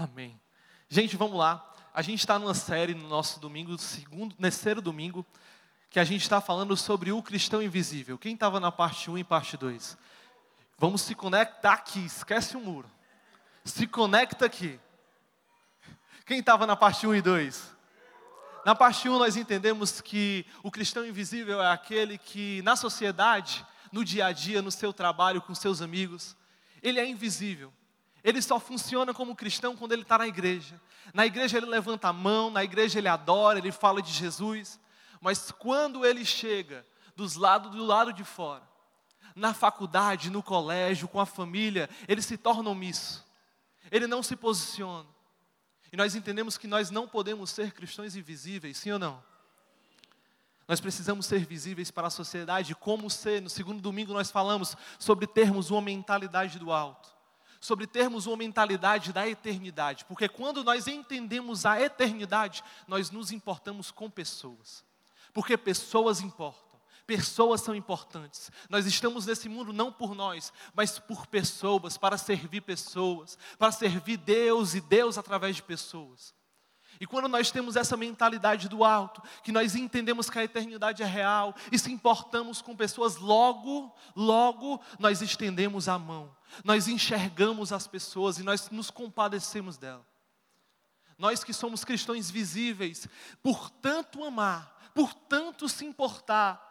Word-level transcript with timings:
Amém. 0.00 0.40
Gente, 0.88 1.14
vamos 1.14 1.36
lá. 1.36 1.62
A 1.92 2.00
gente 2.00 2.20
está 2.20 2.38
numa 2.38 2.54
série 2.54 2.94
no 2.94 3.06
nosso 3.06 3.38
domingo, 3.38 3.76
segundo, 3.76 4.34
terceiro 4.34 4.80
domingo, 4.80 5.26
que 5.90 6.00
a 6.00 6.04
gente 6.04 6.22
está 6.22 6.40
falando 6.40 6.74
sobre 6.74 7.12
o 7.12 7.22
cristão 7.22 7.62
invisível. 7.62 8.16
Quem 8.16 8.32
estava 8.32 8.58
na 8.58 8.72
parte 8.72 9.10
1 9.10 9.18
e 9.18 9.24
parte 9.24 9.58
2? 9.58 9.98
Vamos 10.78 11.02
se 11.02 11.14
conectar 11.14 11.74
aqui, 11.74 12.02
esquece 12.02 12.56
o 12.56 12.60
muro. 12.60 12.90
Se 13.62 13.86
conecta 13.86 14.46
aqui. 14.46 14.80
Quem 16.24 16.38
estava 16.38 16.66
na 16.66 16.76
parte 16.76 17.06
1 17.06 17.16
e 17.16 17.20
2? 17.20 17.76
Na 18.64 18.74
parte 18.74 19.06
1 19.06 19.18
nós 19.18 19.36
entendemos 19.36 20.00
que 20.00 20.46
o 20.62 20.70
cristão 20.70 21.06
invisível 21.06 21.62
é 21.62 21.70
aquele 21.70 22.16
que 22.16 22.62
na 22.62 22.74
sociedade, 22.74 23.66
no 23.92 24.02
dia 24.02 24.24
a 24.24 24.32
dia, 24.32 24.62
no 24.62 24.70
seu 24.70 24.94
trabalho, 24.94 25.42
com 25.42 25.54
seus 25.54 25.82
amigos, 25.82 26.34
ele 26.82 26.98
é 26.98 27.06
invisível. 27.06 27.70
Ele 28.22 28.42
só 28.42 28.60
funciona 28.60 29.14
como 29.14 29.34
cristão 29.34 29.76
quando 29.76 29.92
ele 29.92 30.02
está 30.02 30.18
na 30.18 30.26
igreja. 30.26 30.80
Na 31.14 31.24
igreja 31.24 31.56
ele 31.56 31.66
levanta 31.66 32.08
a 32.08 32.12
mão, 32.12 32.50
na 32.50 32.62
igreja 32.62 32.98
ele 32.98 33.08
adora, 33.08 33.58
ele 33.58 33.72
fala 33.72 34.02
de 34.02 34.12
Jesus. 34.12 34.78
Mas 35.20 35.50
quando 35.50 36.04
ele 36.04 36.24
chega 36.24 36.86
dos 37.16 37.34
lados 37.34 37.70
do 37.70 37.84
lado 37.84 38.12
de 38.12 38.24
fora, 38.24 38.68
na 39.34 39.54
faculdade, 39.54 40.30
no 40.30 40.42
colégio, 40.42 41.08
com 41.08 41.20
a 41.20 41.26
família, 41.26 41.88
ele 42.06 42.20
se 42.20 42.36
torna 42.36 42.68
omisso. 42.68 43.24
Ele 43.90 44.06
não 44.06 44.22
se 44.22 44.36
posiciona. 44.36 45.08
E 45.92 45.96
nós 45.96 46.14
entendemos 46.14 46.58
que 46.58 46.66
nós 46.66 46.90
não 46.90 47.08
podemos 47.08 47.50
ser 47.50 47.72
cristãos 47.72 48.14
invisíveis, 48.14 48.76
sim 48.76 48.92
ou 48.92 48.98
não? 48.98 49.22
Nós 50.68 50.80
precisamos 50.80 51.26
ser 51.26 51.44
visíveis 51.44 51.90
para 51.90 52.06
a 52.06 52.10
sociedade, 52.10 52.76
como 52.76 53.10
ser. 53.10 53.42
No 53.42 53.50
segundo 53.50 53.80
domingo 53.80 54.12
nós 54.12 54.30
falamos 54.30 54.76
sobre 54.98 55.26
termos 55.26 55.70
uma 55.70 55.80
mentalidade 55.80 56.58
do 56.58 56.70
alto 56.70 57.19
sobre 57.60 57.86
termos 57.86 58.26
uma 58.26 58.36
mentalidade 58.36 59.12
da 59.12 59.28
eternidade, 59.28 60.04
porque 60.06 60.28
quando 60.28 60.64
nós 60.64 60.86
entendemos 60.86 61.66
a 61.66 61.80
eternidade, 61.80 62.64
nós 62.88 63.10
nos 63.10 63.30
importamos 63.30 63.90
com 63.90 64.10
pessoas, 64.10 64.84
porque 65.32 65.56
pessoas 65.56 66.20
importam. 66.20 66.70
Pessoas 67.06 67.60
são 67.62 67.74
importantes. 67.74 68.52
Nós 68.68 68.86
estamos 68.86 69.26
nesse 69.26 69.48
mundo 69.48 69.72
não 69.72 69.92
por 69.92 70.14
nós, 70.14 70.52
mas 70.72 71.00
por 71.00 71.26
pessoas, 71.26 71.98
para 71.98 72.16
servir 72.16 72.60
pessoas, 72.60 73.36
para 73.58 73.72
servir 73.72 74.16
Deus 74.16 74.74
e 74.74 74.80
Deus 74.80 75.18
através 75.18 75.56
de 75.56 75.62
pessoas. 75.64 76.32
E 77.00 77.06
quando 77.06 77.28
nós 77.28 77.50
temos 77.50 77.76
essa 77.76 77.96
mentalidade 77.96 78.68
do 78.68 78.84
alto, 78.84 79.22
que 79.42 79.50
nós 79.50 79.74
entendemos 79.74 80.28
que 80.28 80.38
a 80.38 80.44
eternidade 80.44 81.02
é 81.02 81.06
real 81.06 81.54
e 81.72 81.78
se 81.78 81.90
importamos 81.90 82.60
com 82.60 82.76
pessoas, 82.76 83.16
logo, 83.16 83.90
logo 84.14 84.78
nós 84.98 85.22
estendemos 85.22 85.88
a 85.88 85.98
mão, 85.98 86.36
nós 86.62 86.88
enxergamos 86.88 87.72
as 87.72 87.86
pessoas 87.86 88.38
e 88.38 88.42
nós 88.42 88.68
nos 88.68 88.90
compadecemos 88.90 89.78
dela. 89.78 90.06
Nós 91.16 91.42
que 91.42 91.54
somos 91.54 91.84
cristãos 91.84 92.30
visíveis, 92.30 93.08
por 93.42 93.70
tanto 93.70 94.22
amar, 94.22 94.90
por 94.94 95.14
tanto 95.14 95.70
se 95.70 95.86
importar, 95.86 96.66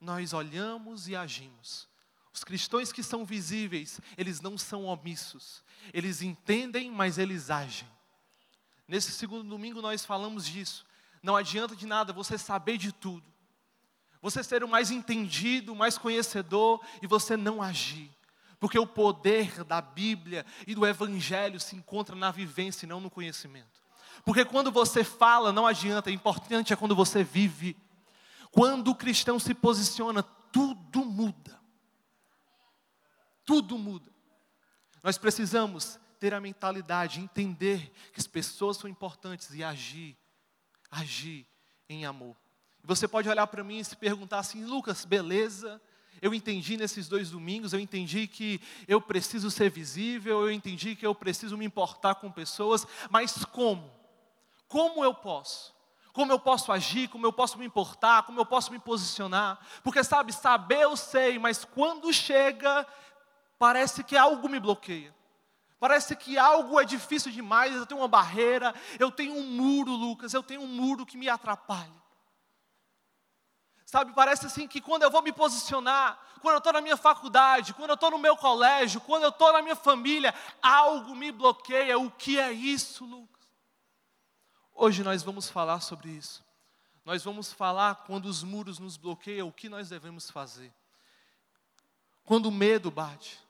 nós 0.00 0.32
olhamos 0.32 1.06
e 1.06 1.14
agimos. 1.14 1.88
Os 2.32 2.42
cristãos 2.42 2.92
que 2.92 3.04
são 3.04 3.24
visíveis, 3.24 4.00
eles 4.18 4.40
não 4.40 4.58
são 4.58 4.86
omissos, 4.86 5.62
eles 5.92 6.22
entendem, 6.22 6.90
mas 6.90 7.18
eles 7.18 7.50
agem. 7.50 7.93
Nesse 8.86 9.12
segundo 9.12 9.48
domingo 9.48 9.80
nós 9.80 10.04
falamos 10.04 10.44
disso. 10.46 10.84
Não 11.22 11.36
adianta 11.36 11.74
de 11.74 11.86
nada 11.86 12.12
você 12.12 12.36
saber 12.36 12.76
de 12.76 12.92
tudo, 12.92 13.24
você 14.20 14.44
ser 14.44 14.62
o 14.62 14.68
mais 14.68 14.90
entendido, 14.90 15.72
o 15.72 15.76
mais 15.76 15.96
conhecedor 15.96 16.84
e 17.00 17.06
você 17.06 17.36
não 17.36 17.62
agir. 17.62 18.10
Porque 18.60 18.78
o 18.78 18.86
poder 18.86 19.64
da 19.64 19.80
Bíblia 19.80 20.46
e 20.66 20.74
do 20.74 20.86
Evangelho 20.86 21.60
se 21.60 21.76
encontra 21.76 22.14
na 22.14 22.30
vivência 22.30 22.86
e 22.86 22.88
não 22.88 23.00
no 23.00 23.10
conhecimento. 23.10 23.82
Porque 24.24 24.44
quando 24.44 24.70
você 24.70 25.04
fala, 25.04 25.52
não 25.52 25.66
adianta, 25.66 26.10
é 26.10 26.12
importante 26.12 26.72
é 26.72 26.76
quando 26.76 26.94
você 26.94 27.22
vive. 27.24 27.76
Quando 28.50 28.88
o 28.88 28.94
cristão 28.94 29.38
se 29.38 29.52
posiciona, 29.52 30.22
tudo 30.22 31.04
muda. 31.04 31.60
Tudo 33.44 33.76
muda. 33.76 34.10
Nós 35.02 35.18
precisamos 35.18 35.98
ter 36.24 36.32
a 36.32 36.40
mentalidade, 36.40 37.20
entender 37.20 37.92
que 38.10 38.18
as 38.18 38.26
pessoas 38.26 38.78
são 38.78 38.88
importantes 38.88 39.50
e 39.50 39.62
agir, 39.62 40.16
agir 40.90 41.46
em 41.86 42.06
amor. 42.06 42.34
Você 42.82 43.06
pode 43.06 43.28
olhar 43.28 43.46
para 43.46 43.62
mim 43.62 43.78
e 43.78 43.84
se 43.84 43.94
perguntar 43.94 44.38
assim, 44.38 44.64
Lucas, 44.64 45.04
beleza? 45.04 45.78
Eu 46.22 46.32
entendi 46.32 46.78
nesses 46.78 47.08
dois 47.08 47.30
domingos, 47.30 47.74
eu 47.74 47.78
entendi 47.78 48.26
que 48.26 48.58
eu 48.88 49.02
preciso 49.02 49.50
ser 49.50 49.68
visível, 49.68 50.40
eu 50.40 50.50
entendi 50.50 50.96
que 50.96 51.06
eu 51.06 51.14
preciso 51.14 51.58
me 51.58 51.66
importar 51.66 52.14
com 52.14 52.32
pessoas, 52.32 52.86
mas 53.10 53.44
como? 53.44 53.92
Como 54.66 55.04
eu 55.04 55.12
posso? 55.12 55.74
Como 56.14 56.32
eu 56.32 56.38
posso 56.38 56.72
agir, 56.72 57.08
como 57.08 57.26
eu 57.26 57.34
posso 57.34 57.58
me 57.58 57.66
importar, 57.66 58.22
como 58.22 58.40
eu 58.40 58.46
posso 58.46 58.72
me 58.72 58.78
posicionar? 58.78 59.58
Porque 59.82 60.02
sabe, 60.02 60.32
saber 60.32 60.84
eu 60.84 60.96
sei, 60.96 61.38
mas 61.38 61.66
quando 61.66 62.10
chega, 62.14 62.86
parece 63.58 64.02
que 64.02 64.16
algo 64.16 64.48
me 64.48 64.58
bloqueia. 64.58 65.14
Parece 65.84 66.16
que 66.16 66.38
algo 66.38 66.80
é 66.80 66.84
difícil 66.86 67.30
demais, 67.30 67.74
eu 67.74 67.84
tenho 67.84 68.00
uma 68.00 68.08
barreira, 68.08 68.74
eu 68.98 69.10
tenho 69.10 69.34
um 69.34 69.42
muro, 69.42 69.90
Lucas, 69.90 70.32
eu 70.32 70.42
tenho 70.42 70.62
um 70.62 70.66
muro 70.66 71.04
que 71.04 71.14
me 71.14 71.28
atrapalha. 71.28 72.02
Sabe, 73.84 74.14
parece 74.14 74.46
assim 74.46 74.66
que 74.66 74.80
quando 74.80 75.02
eu 75.02 75.10
vou 75.10 75.20
me 75.20 75.30
posicionar, 75.30 76.18
quando 76.40 76.54
eu 76.54 76.58
estou 76.58 76.72
na 76.72 76.80
minha 76.80 76.96
faculdade, 76.96 77.74
quando 77.74 77.90
eu 77.90 77.96
estou 77.96 78.10
no 78.10 78.18
meu 78.18 78.34
colégio, 78.34 78.98
quando 79.02 79.24
eu 79.24 79.28
estou 79.28 79.52
na 79.52 79.60
minha 79.60 79.76
família, 79.76 80.34
algo 80.62 81.14
me 81.14 81.30
bloqueia. 81.30 81.98
O 81.98 82.10
que 82.10 82.40
é 82.40 82.50
isso, 82.50 83.04
Lucas? 83.04 83.46
Hoje 84.74 85.02
nós 85.02 85.22
vamos 85.22 85.50
falar 85.50 85.80
sobre 85.80 86.08
isso. 86.08 86.42
Nós 87.04 87.22
vamos 87.22 87.52
falar 87.52 88.06
quando 88.06 88.24
os 88.24 88.42
muros 88.42 88.78
nos 88.78 88.96
bloqueiam, 88.96 89.48
o 89.48 89.52
que 89.52 89.68
nós 89.68 89.90
devemos 89.90 90.30
fazer. 90.30 90.72
Quando 92.24 92.46
o 92.46 92.50
medo 92.50 92.90
bate, 92.90 93.43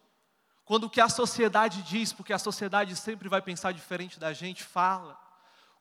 quando 0.65 0.85
o 0.85 0.91
que 0.91 1.01
a 1.01 1.09
sociedade 1.09 1.83
diz, 1.83 2.13
porque 2.13 2.33
a 2.33 2.39
sociedade 2.39 2.97
sempre 2.97 3.29
vai 3.29 3.43
pensar 3.43 3.73
diferente 3.73 4.19
da 4.19 4.33
gente, 4.33 4.63
fala. 4.63 5.21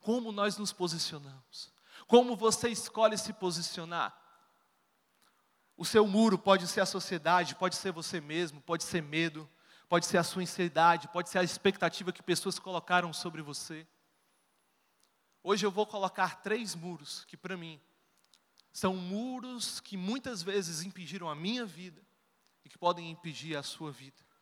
Como 0.02 0.32
nós 0.32 0.58
nos 0.58 0.74
posicionamos? 0.74 1.72
Como 2.08 2.36
você 2.36 2.70
escolhe 2.70 3.18
se 3.18 3.32
posicionar? 3.32 4.14
O 5.78 5.86
seu 5.86 6.06
muro 6.06 6.38
pode 6.38 6.68
ser 6.68 6.82
a 6.82 6.86
sociedade, 6.86 7.56
pode 7.56 7.76
ser 7.76 7.92
você 7.92 8.20
mesmo, 8.20 8.62
pode 8.62 8.84
ser 8.84 9.02
medo, 9.02 9.50
pode 9.88 10.06
ser 10.06 10.18
a 10.18 10.24
sua 10.24 10.42
ansiedade, 10.42 11.08
pode 11.08 11.30
ser 11.30 11.40
a 11.40 11.44
expectativa 11.44 12.12
que 12.12 12.22
pessoas 12.22 12.60
colocaram 12.60 13.14
sobre 13.14 13.42
você. 13.42 13.88
Hoje 15.42 15.66
eu 15.66 15.72
vou 15.72 15.88
colocar 15.88 16.42
três 16.42 16.76
muros 16.76 17.26
que, 17.26 17.38
para 17.38 17.58
mim, 17.58 17.82
são 18.72 18.96
muros 18.96 19.80
que 19.80 19.96
muitas 19.96 20.44
vezes 20.44 20.84
impediram 20.84 21.30
a 21.30 21.36
minha 21.36 21.66
vida 21.66 22.02
e 22.66 22.70
que 22.70 22.78
podem 22.78 23.10
impedir 23.10 23.56
a 23.56 23.64
sua 23.64 23.92
vida. 23.92 24.33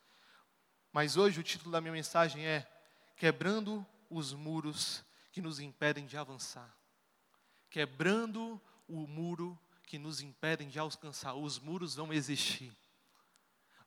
Mas 0.91 1.15
hoje 1.15 1.39
o 1.39 1.43
título 1.43 1.71
da 1.71 1.79
minha 1.79 1.93
mensagem 1.93 2.45
é 2.45 2.67
Quebrando 3.15 3.85
os 4.09 4.33
muros 4.33 5.03
que 5.31 5.41
nos 5.41 5.59
impedem 5.59 6.05
de 6.05 6.17
avançar. 6.17 6.75
Quebrando 7.69 8.61
o 8.87 9.07
muro 9.07 9.57
que 9.83 9.97
nos 9.97 10.19
impedem 10.21 10.67
de 10.67 10.77
alcançar. 10.77 11.33
Os 11.33 11.57
muros 11.59 11.95
vão 11.95 12.11
existir, 12.11 12.75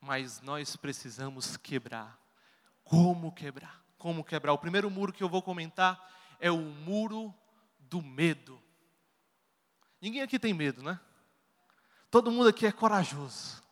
mas 0.01 0.41
nós 0.41 0.77
precisamos 0.77 1.57
quebrar. 1.59 2.19
Como 2.83 3.33
quebrar? 3.33 3.85
Como 3.99 4.25
quebrar? 4.25 4.53
O 4.55 4.59
primeiro 4.59 4.91
muro 4.91 5.13
que 5.13 5.23
eu 5.23 5.29
vou 5.29 5.43
comentar 5.43 6.11
é 6.41 6.51
o 6.51 6.59
muro 6.59 7.35
do 7.79 8.01
medo. 8.01 8.63
Ninguém 10.01 10.23
aqui 10.23 10.39
tem 10.39 10.55
medo, 10.55 10.83
né? 10.83 10.99
Todo 12.11 12.31
mundo 12.31 12.49
aqui 12.49 12.67
é 12.67 12.73
corajoso. 12.73 13.63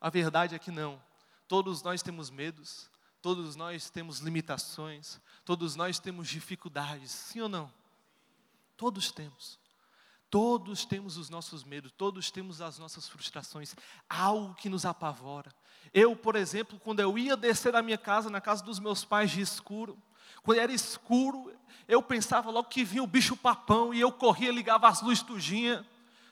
A 0.00 0.10
verdade 0.10 0.54
é 0.54 0.58
que 0.58 0.70
não. 0.70 1.02
Todos 1.46 1.82
nós 1.82 2.02
temos 2.02 2.30
medos, 2.30 2.90
todos 3.20 3.56
nós 3.56 3.90
temos 3.90 4.18
limitações, 4.18 5.20
todos 5.44 5.76
nós 5.76 5.98
temos 5.98 6.28
dificuldades, 6.28 7.10
sim 7.10 7.40
ou 7.40 7.48
não? 7.48 7.72
Todos 8.76 9.12
temos. 9.12 9.58
Todos 10.30 10.84
temos 10.84 11.16
os 11.16 11.30
nossos 11.30 11.62
medos, 11.62 11.92
todos 11.96 12.30
temos 12.30 12.60
as 12.60 12.78
nossas 12.78 13.08
frustrações, 13.08 13.76
algo 14.08 14.54
que 14.54 14.68
nos 14.68 14.84
apavora. 14.84 15.54
Eu, 15.92 16.16
por 16.16 16.34
exemplo, 16.34 16.80
quando 16.80 16.98
eu 16.98 17.16
ia 17.16 17.36
descer 17.36 17.72
da 17.72 17.80
minha 17.80 17.96
casa, 17.96 18.28
na 18.28 18.40
casa 18.40 18.64
dos 18.64 18.80
meus 18.80 19.04
pais 19.04 19.30
de 19.30 19.40
escuro, 19.40 19.96
quando 20.42 20.58
era 20.58 20.72
escuro, 20.72 21.52
eu 21.86 22.02
pensava 22.02 22.50
logo 22.50 22.68
que 22.68 22.82
vinha 22.82 23.02
o 23.02 23.06
bicho 23.06 23.36
papão 23.36 23.94
e 23.94 24.00
eu 24.00 24.10
corria, 24.10 24.50
ligava 24.50 24.88
as 24.88 25.00
luzes 25.00 25.22
tudinha. 25.22 25.86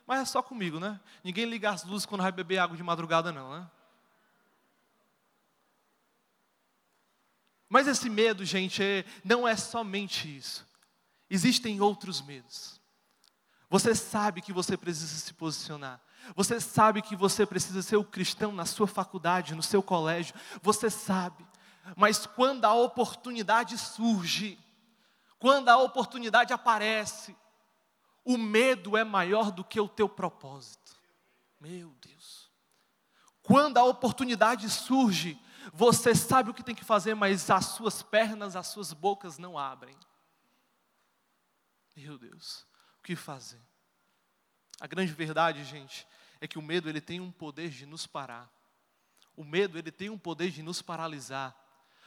Mas 0.06 0.20
é 0.20 0.24
só 0.24 0.42
comigo, 0.42 0.80
né? 0.80 1.00
Ninguém 1.22 1.44
liga 1.44 1.70
as 1.70 1.84
luzes 1.84 2.04
quando 2.04 2.22
vai 2.22 2.32
beber 2.32 2.58
água 2.58 2.76
de 2.76 2.82
madrugada, 2.82 3.30
não, 3.30 3.52
né? 3.52 3.70
Mas 7.72 7.88
esse 7.88 8.10
medo, 8.10 8.44
gente, 8.44 8.82
é, 8.82 9.02
não 9.24 9.48
é 9.48 9.56
somente 9.56 10.36
isso. 10.36 10.68
Existem 11.30 11.80
outros 11.80 12.20
medos. 12.20 12.78
Você 13.70 13.94
sabe 13.94 14.42
que 14.42 14.52
você 14.52 14.76
precisa 14.76 15.14
se 15.14 15.32
posicionar. 15.32 15.98
Você 16.36 16.60
sabe 16.60 17.00
que 17.00 17.16
você 17.16 17.46
precisa 17.46 17.80
ser 17.80 17.96
o 17.96 18.04
cristão 18.04 18.52
na 18.52 18.66
sua 18.66 18.86
faculdade, 18.86 19.54
no 19.54 19.62
seu 19.62 19.82
colégio. 19.82 20.34
Você 20.60 20.90
sabe. 20.90 21.46
Mas 21.96 22.26
quando 22.26 22.66
a 22.66 22.74
oportunidade 22.74 23.78
surge, 23.78 24.58
quando 25.38 25.70
a 25.70 25.78
oportunidade 25.78 26.52
aparece, 26.52 27.34
o 28.22 28.36
medo 28.36 28.98
é 28.98 29.02
maior 29.02 29.50
do 29.50 29.64
que 29.64 29.80
o 29.80 29.88
teu 29.88 30.10
propósito. 30.10 30.94
Meu 31.58 31.88
Deus. 32.02 32.50
Quando 33.42 33.78
a 33.78 33.84
oportunidade 33.84 34.68
surge, 34.68 35.40
você 35.72 36.14
sabe 36.14 36.50
o 36.50 36.54
que 36.54 36.62
tem 36.62 36.74
que 36.74 36.84
fazer, 36.84 37.14
mas 37.14 37.50
as 37.50 37.66
suas 37.66 38.02
pernas, 38.02 38.56
as 38.56 38.68
suas 38.68 38.92
bocas 38.92 39.38
não 39.38 39.58
abrem. 39.58 39.96
Meu 41.96 42.18
Deus, 42.18 42.66
o 42.98 43.02
que 43.02 43.14
fazer? 43.14 43.60
A 44.80 44.86
grande 44.86 45.12
verdade, 45.12 45.62
gente, 45.64 46.06
é 46.40 46.48
que 46.48 46.58
o 46.58 46.62
medo 46.62 46.88
ele 46.88 47.00
tem 47.00 47.20
um 47.20 47.30
poder 47.30 47.68
de 47.68 47.86
nos 47.86 48.06
parar. 48.06 48.50
O 49.36 49.44
medo 49.44 49.78
ele 49.78 49.92
tem 49.92 50.10
um 50.10 50.18
poder 50.18 50.50
de 50.50 50.62
nos 50.62 50.82
paralisar. 50.82 51.56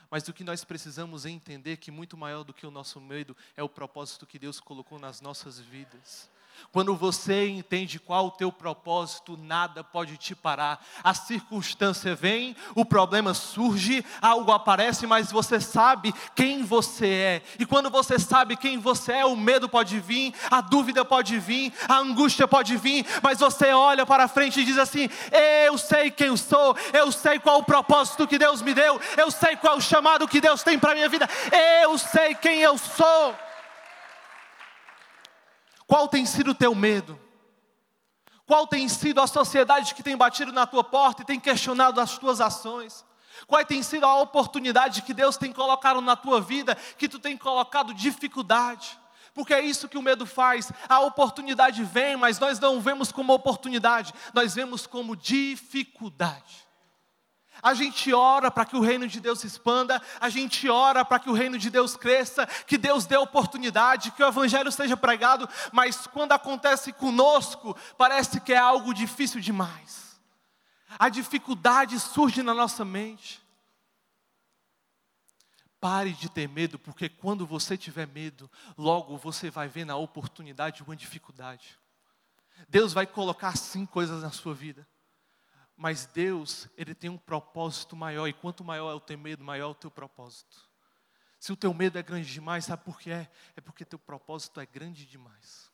Mas 0.09 0.27
o 0.27 0.33
que 0.33 0.43
nós 0.43 0.63
precisamos 0.63 1.25
é 1.25 1.29
entender 1.29 1.77
que 1.77 1.91
muito 1.91 2.17
maior 2.17 2.43
do 2.43 2.53
que 2.53 2.65
o 2.65 2.71
nosso 2.71 2.99
medo 2.99 3.35
é 3.55 3.63
o 3.63 3.69
propósito 3.69 4.25
que 4.25 4.39
Deus 4.39 4.59
colocou 4.59 4.99
nas 4.99 5.21
nossas 5.21 5.59
vidas. 5.59 6.29
Quando 6.71 6.95
você 6.95 7.47
entende 7.47 7.99
qual 7.99 8.27
o 8.27 8.31
teu 8.31 8.51
propósito, 8.51 9.37
nada 9.37 9.83
pode 9.83 10.17
te 10.17 10.35
parar. 10.35 10.85
A 11.03 11.13
circunstância 11.13 12.13
vem, 12.13 12.55
o 12.75 12.83
problema 12.83 13.33
surge, 13.33 14.03
algo 14.21 14.51
aparece, 14.51 15.07
mas 15.07 15.31
você 15.31 15.59
sabe 15.59 16.13
quem 16.35 16.63
você 16.63 17.07
é. 17.07 17.41
E 17.57 17.65
quando 17.65 17.89
você 17.89 18.19
sabe 18.19 18.57
quem 18.57 18.77
você 18.77 19.13
é, 19.13 19.25
o 19.25 19.35
medo 19.35 19.69
pode 19.69 19.99
vir, 19.99 20.33
a 20.51 20.61
dúvida 20.61 21.05
pode 21.05 21.39
vir, 21.39 21.73
a 21.87 21.97
angústia 21.99 22.47
pode 22.47 22.75
vir, 22.75 23.05
mas 23.21 23.39
você 23.39 23.71
olha 23.71 24.05
para 24.05 24.27
frente 24.27 24.59
e 24.59 24.65
diz 24.65 24.77
assim: 24.77 25.09
Eu 25.65 25.77
sei 25.77 26.11
quem 26.11 26.27
eu 26.27 26.37
sou, 26.37 26.75
eu 26.91 27.11
sei 27.11 27.39
qual 27.39 27.59
o 27.59 27.63
propósito 27.63 28.27
que 28.27 28.37
Deus 28.37 28.61
me 28.61 28.73
deu, 28.73 28.99
eu 29.17 29.31
sei 29.31 29.55
qual 29.55 29.77
o 29.77 29.81
chamado 29.81 30.27
que 30.27 30.41
Deus 30.41 30.63
tem 30.63 30.77
para 30.77 30.93
minha 30.93 31.07
vida, 31.07 31.29
eu 31.81 31.97
sei 31.97 32.35
quem 32.35 32.61
eu 32.61 32.77
sou. 32.77 33.35
Qual 35.87 36.07
tem 36.07 36.25
sido 36.25 36.51
o 36.51 36.55
teu 36.55 36.73
medo? 36.73 37.19
Qual 38.45 38.67
tem 38.67 38.87
sido 38.87 39.21
a 39.21 39.27
sociedade 39.27 39.95
que 39.95 40.03
tem 40.03 40.15
batido 40.15 40.51
na 40.51 40.67
tua 40.67 40.83
porta 40.83 41.21
e 41.21 41.25
tem 41.25 41.39
questionado 41.39 41.99
as 41.99 42.17
tuas 42.17 42.39
ações? 42.39 43.03
Qual 43.47 43.63
tem 43.65 43.83
sido 43.83 44.05
a 44.05 44.21
oportunidade 44.21 45.01
que 45.01 45.13
Deus 45.13 45.37
tem 45.37 45.51
colocado 45.51 45.99
na 46.01 46.15
tua 46.15 46.39
vida 46.39 46.75
que 46.97 47.09
tu 47.09 47.19
tem 47.19 47.37
colocado 47.37 47.93
dificuldade? 47.93 48.99
Porque 49.33 49.53
é 49.53 49.61
isso 49.61 49.89
que 49.89 49.97
o 49.97 50.01
medo 50.01 50.25
faz. 50.25 50.71
A 50.87 51.01
oportunidade 51.01 51.83
vem, 51.83 52.15
mas 52.15 52.39
nós 52.39 52.59
não 52.59 52.79
vemos 52.79 53.11
como 53.11 53.33
oportunidade, 53.33 54.13
nós 54.33 54.55
vemos 54.55 54.87
como 54.87 55.15
dificuldade. 55.15 56.64
A 57.65 57.73
gente 57.73 58.13
ora 58.13 58.51
para 58.51 58.63
que 58.63 58.75
o 58.75 58.79
reino 58.79 59.07
de 59.07 59.19
Deus 59.19 59.39
se 59.39 59.47
expanda, 59.47 59.99
a 60.21 60.29
gente 60.29 60.69
ora 60.69 61.03
para 61.03 61.17
que 61.17 61.31
o 61.31 61.33
reino 61.33 61.57
de 61.57 61.71
Deus 61.71 61.97
cresça, 61.97 62.45
que 62.45 62.77
Deus 62.77 63.07
dê 63.07 63.17
oportunidade, 63.17 64.11
que 64.11 64.21
o 64.21 64.27
evangelho 64.27 64.71
seja 64.71 64.95
pregado, 64.95 65.49
mas 65.71 66.05
quando 66.05 66.33
acontece 66.33 66.93
conosco, 66.93 67.75
parece 67.97 68.39
que 68.39 68.53
é 68.53 68.57
algo 68.57 68.93
difícil 68.93 69.41
demais. 69.41 70.15
A 70.99 71.09
dificuldade 71.09 71.99
surge 71.99 72.43
na 72.43 72.53
nossa 72.53 72.85
mente. 72.85 73.41
Pare 75.79 76.13
de 76.13 76.29
ter 76.29 76.47
medo, 76.47 76.77
porque 76.77 77.09
quando 77.09 77.47
você 77.47 77.75
tiver 77.75 78.05
medo, 78.05 78.47
logo 78.77 79.17
você 79.17 79.49
vai 79.49 79.67
ver 79.67 79.85
na 79.85 79.95
oportunidade 79.95 80.83
uma 80.83 80.95
dificuldade. 80.95 81.79
Deus 82.69 82.93
vai 82.93 83.07
colocar 83.07 83.57
sim 83.57 83.87
coisas 83.87 84.21
na 84.21 84.29
sua 84.29 84.53
vida. 84.53 84.87
Mas 85.75 86.05
Deus, 86.05 86.69
Ele 86.77 86.95
tem 86.95 87.09
um 87.09 87.17
propósito 87.17 87.95
maior, 87.95 88.27
e 88.27 88.33
quanto 88.33 88.63
maior 88.63 88.91
é 88.91 88.95
o 88.95 88.99
teu 88.99 89.17
medo, 89.17 89.43
maior 89.43 89.67
é 89.67 89.71
o 89.71 89.75
teu 89.75 89.91
propósito. 89.91 90.69
Se 91.39 91.51
o 91.51 91.57
teu 91.57 91.73
medo 91.73 91.97
é 91.97 92.03
grande 92.03 92.31
demais, 92.31 92.65
sabe 92.65 92.83
por 92.83 92.99
que 92.99 93.11
é? 93.11 93.29
É 93.55 93.61
porque 93.61 93.83
teu 93.83 93.99
propósito 93.99 94.59
é 94.59 94.65
grande 94.65 95.05
demais. 95.05 95.71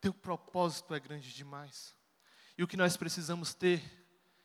Teu 0.00 0.12
propósito 0.12 0.94
é 0.94 1.00
grande 1.00 1.32
demais. 1.32 1.96
E 2.58 2.62
o 2.62 2.68
que 2.68 2.76
nós 2.76 2.96
precisamos 2.96 3.54
ter 3.54 3.82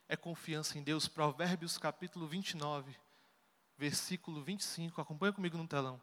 é 0.08 0.16
confiança 0.16 0.78
em 0.78 0.84
Deus. 0.84 1.08
Provérbios 1.08 1.78
capítulo 1.78 2.28
29, 2.28 2.96
versículo 3.78 4.44
25. 4.44 5.01
Acompanha 5.01 5.34
comigo 5.34 5.58
no 5.58 5.68
telão. 5.68 6.01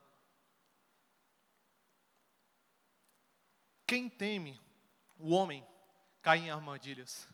Quem 3.87 4.09
teme 4.09 4.61
o 5.19 5.31
homem 5.31 5.67
cai 6.21 6.39
em 6.39 6.51
armadilhas 6.51 7.29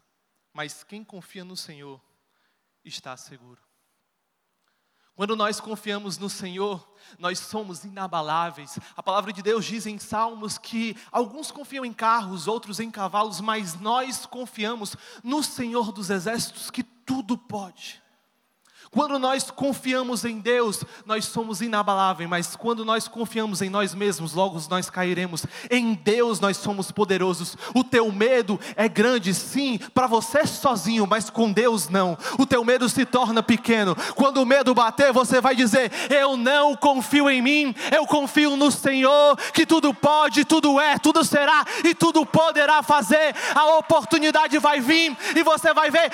mas 0.59 0.83
quem 0.83 1.05
confia 1.05 1.45
no 1.45 1.57
Senhor 1.57 2.01
está 2.85 3.17
seguro. 3.17 3.61
Quando 5.15 5.37
nós 5.37 5.61
confiamos 5.61 6.19
no 6.19 6.29
Senhor, 6.29 6.97
nós 7.17 7.39
somos 7.39 7.85
inabaláveis. 7.85 8.77
A 8.97 9.01
palavra 9.01 9.33
de 9.33 9.41
Deus 9.41 9.65
diz 9.65 9.87
em 9.87 10.01
Salmos 10.01 10.59
que 10.59 10.97
alguns 11.13 11.53
confiam 11.53 11.85
em 11.85 11.93
carros, 11.93 12.49
outros 12.49 12.81
em 12.81 12.91
cavalos, 12.91 13.41
mas 13.41 13.79
nós 13.79 14.27
confiamos 14.27 14.97
no 15.23 15.45
Senhor 15.45 15.93
dos 15.93 16.11
exércitos 16.11 16.73
que 16.73 16.83
tudo 16.83 17.39
pode. 17.39 18.03
Quando 18.90 19.19
nós 19.19 19.50
confiamos 19.50 20.25
em 20.25 20.38
Deus, 20.38 20.82
nós 21.05 21.26
somos 21.26 21.61
inabaláveis, 21.61 22.29
mas 22.29 22.56
quando 22.56 22.87
nós 22.87 23.06
confiamos 23.06 23.61
em 23.61 23.69
nós 23.69 23.94
mesmos, 23.94 24.32
logo 24.32 24.58
nós 24.70 24.88
cairemos. 24.88 25.44
Em 25.70 25.93
Deus 25.93 26.40
nós 26.40 26.56
somos 26.56 26.90
poderosos. 26.90 27.56
O 27.75 27.85
teu 27.85 28.11
medo 28.11 28.58
é 28.75 28.88
grande, 28.88 29.35
sim, 29.35 29.79
para 29.93 30.06
você 30.06 30.46
sozinho, 30.46 31.06
mas 31.06 31.29
com 31.29 31.52
Deus 31.52 31.88
não. 31.90 32.17
O 32.38 32.46
teu 32.46 32.64
medo 32.64 32.88
se 32.88 33.05
torna 33.05 33.43
pequeno. 33.43 33.94
Quando 34.14 34.40
o 34.40 34.46
medo 34.46 34.75
bater, 34.75 35.12
você 35.12 35.38
vai 35.38 35.55
dizer: 35.55 35.93
Eu 36.08 36.37
não 36.37 36.75
confio 36.75 37.29
em 37.29 37.43
mim, 37.43 37.75
eu 37.94 38.06
confio 38.06 38.56
no 38.56 38.70
Senhor, 38.70 39.37
que 39.52 39.67
tudo 39.67 39.93
pode, 39.93 40.46
tudo 40.46 40.81
é, 40.81 40.99
tudo 40.99 41.23
será 41.25 41.64
e 41.85 41.94
tudo 41.94 42.25
poderá 42.25 42.82
fazer. 42.82 43.35
A 43.55 43.76
oportunidade 43.76 44.58
vai 44.58 44.81
vir 44.81 45.14
e 45.37 45.43
você 45.43 45.75
vai 45.75 45.90
ver 45.90 46.11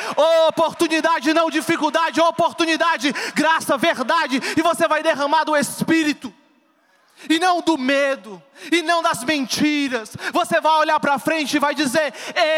oportunidade, 0.48 1.32
não 1.32 1.48
dificuldade, 1.48 2.20
oportunidade 2.20 2.63
oportunidade, 2.64 3.12
graça, 3.34 3.76
verdade, 3.76 4.40
e 4.56 4.62
você 4.62 4.88
vai 4.88 5.02
derramar 5.02 5.44
do 5.44 5.56
Espírito. 5.56 6.32
E 7.30 7.38
não 7.38 7.62
do 7.62 7.78
medo, 7.78 8.42
e 8.72 8.82
não 8.82 9.00
das 9.00 9.22
mentiras. 9.22 10.14
Você 10.32 10.60
vai 10.60 10.80
olhar 10.80 10.98
para 10.98 11.18
frente 11.18 11.56
e 11.56 11.60
vai 11.60 11.72
dizer: 11.72 12.12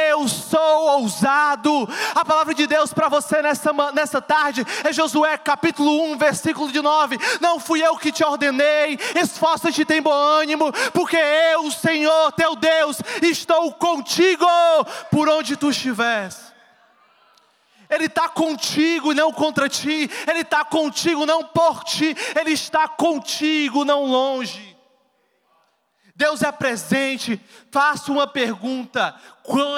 Eu 0.09 0.27
sou 0.27 0.99
ousado. 0.99 1.87
A 2.15 2.25
palavra 2.25 2.55
de 2.55 2.67
Deus 2.67 2.93
para 2.93 3.09
você 3.09 3.43
nessa, 3.43 3.71
nessa 3.93 4.21
tarde 4.21 4.67
é 4.83 4.93
Josué 4.93 5.37
capítulo 5.37 6.11
1, 6.13 6.17
versículo 6.17 6.73
de 6.73 6.81
9. 6.81 7.19
Não 7.41 7.61
fui 7.61 7.85
eu 7.85 7.97
que 7.99 8.11
te 8.11 8.25
ordenei, 8.25 8.99
esforça-te 9.15 9.83
e 9.83 9.85
tem 9.85 10.01
bom 10.01 10.11
ânimo, 10.11 10.73
porque 10.93 11.19
eu, 11.19 11.71
Senhor 11.71 12.33
teu 12.33 12.57
Deus, 12.57 12.97
estou 13.23 13.73
contigo 13.75 14.47
por 15.13 15.29
onde 15.29 15.55
tu 15.55 15.71
estiveres. 15.71 16.56
Ele 17.89 18.07
está 18.07 18.29
contigo 18.29 19.13
e 19.13 19.15
não 19.15 19.33
contra 19.33 19.69
ti, 19.69 20.11
Ele 20.29 20.41
está 20.41 20.65
contigo 20.65 21.25
não 21.25 21.45
por 21.45 21.85
ti, 21.85 22.15
Ele 22.39 22.53
está 22.53 22.89
contigo 22.89 23.85
não 23.85 24.05
longe. 24.05 24.77
Deus 26.15 26.43
é 26.43 26.51
presente, 26.51 27.41
faça 27.71 28.11
uma 28.11 28.27
pergunta: 28.27 29.15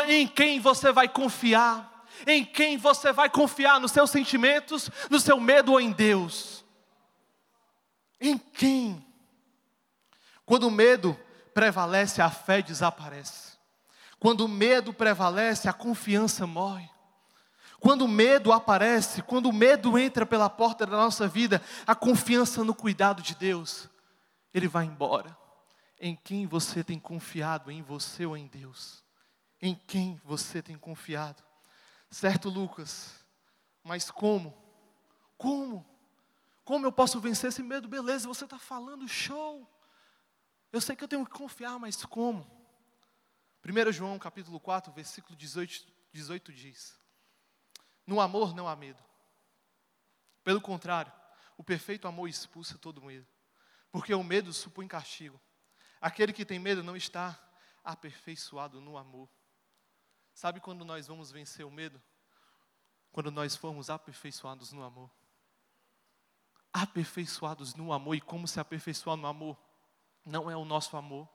em 0.07 0.27
quem 0.27 0.61
você 0.61 0.93
vai 0.93 1.09
confiar? 1.09 2.07
Em 2.27 2.45
quem 2.45 2.77
você 2.77 3.12
vai 3.12 3.29
confiar? 3.29 3.81
Nos 3.81 3.93
seus 3.93 4.11
sentimentos, 4.11 4.91
no 5.11 5.21
seu 5.21 5.38
medo 5.38 5.73
ou 5.73 5.81
em 5.81 5.93
Deus? 5.93 6.65
Em 8.21 8.37
quem? 8.38 9.05
Quando 10.45 10.67
o 10.67 10.71
medo 10.71 11.19
prevalece, 11.53 12.23
a 12.23 12.31
fé 12.31 12.62
desaparece. 12.62 13.59
Quando 14.19 14.45
o 14.45 14.49
medo 14.49 14.93
prevalece, 14.93 15.69
a 15.69 15.73
confiança 15.73 16.47
morre. 16.47 16.88
Quando 17.80 18.04
o 18.04 18.08
medo 18.08 18.52
aparece, 18.52 19.23
quando 19.23 19.49
o 19.49 19.52
medo 19.52 19.97
entra 19.97 20.26
pela 20.26 20.50
porta 20.50 20.85
da 20.85 20.97
nossa 20.97 21.28
vida, 21.28 21.62
a 21.87 21.94
confiança 21.94 22.64
no 22.64 22.75
cuidado 22.75 23.23
de 23.23 23.35
Deus, 23.37 23.88
ele 24.52 24.66
vai 24.66 24.85
embora. 24.85 25.37
Em 26.00 26.16
quem 26.16 26.47
você 26.47 26.82
tem 26.82 26.99
confiado, 26.99 27.70
em 27.70 27.82
você 27.82 28.26
ou 28.26 28.37
em 28.37 28.47
Deus? 28.47 29.04
Em 29.61 29.75
quem 29.75 30.20
você 30.25 30.61
tem 30.61 30.76
confiado? 30.76 31.42
Certo, 32.11 32.49
Lucas? 32.49 33.14
Mas 33.85 34.11
como? 34.11 34.56
Como? 35.37 35.87
Como 36.64 36.87
eu 36.87 36.92
posso 36.92 37.20
vencer 37.20 37.49
esse 37.49 37.62
medo? 37.62 37.88
Beleza, 37.88 38.28
você 38.28 38.44
está 38.44 38.58
falando, 38.58 39.08
show. 39.08 39.68
Eu 40.73 40.80
sei 40.80 40.97
que 40.97 41.04
eu 41.04 41.08
tenho 41.08 41.25
que 41.25 41.30
confiar, 41.30 41.78
mas 41.78 42.04
como? 42.04 42.47
1 43.64 43.92
João 43.92 44.18
capítulo 44.18 44.58
4, 44.61 44.92
versículo 44.92 45.37
18, 45.37 45.87
18 46.12 46.52
diz: 46.52 46.98
no 48.09 48.23
amor 48.23 48.55
não 48.55 48.67
há 48.67 48.75
medo. 48.75 49.05
Pelo 50.43 50.62
contrário, 50.62 51.12
o 51.59 51.62
perfeito 51.62 52.09
amor 52.09 52.27
expulsa 52.27 52.79
todo 52.79 53.03
medo. 53.03 53.27
Porque 53.93 54.15
o 54.15 54.25
medo 54.25 54.50
supõe 54.50 54.88
castigo. 54.88 55.38
Aquele 56.00 56.33
que 56.33 56.43
tem 56.43 56.59
medo 56.59 56.83
não 56.83 56.97
está 56.97 57.38
aperfeiçoado 57.85 58.81
no 58.81 58.97
amor. 58.97 59.29
Sabe 60.33 60.59
quando 60.59 60.87
nós 60.87 61.07
vamos 61.07 61.31
vencer 61.31 61.67
o 61.67 61.71
medo? 61.71 62.00
Quando 63.12 63.31
nós 63.31 63.55
formos 63.55 63.91
aperfeiçoados 63.91 64.73
no 64.73 64.83
amor. 64.83 65.11
aperfeiçoados 66.73 67.75
no 67.75 67.93
amor. 67.93 68.15
E 68.15 68.23
como 68.23 68.49
se 68.49 68.59
aperfeiçoar 68.59 69.19
no 69.19 69.27
amor? 69.27 69.59
Não 70.25 70.50
é 70.50 70.57
o 70.57 70.65
nosso 70.65 70.97
amor, 70.97 71.29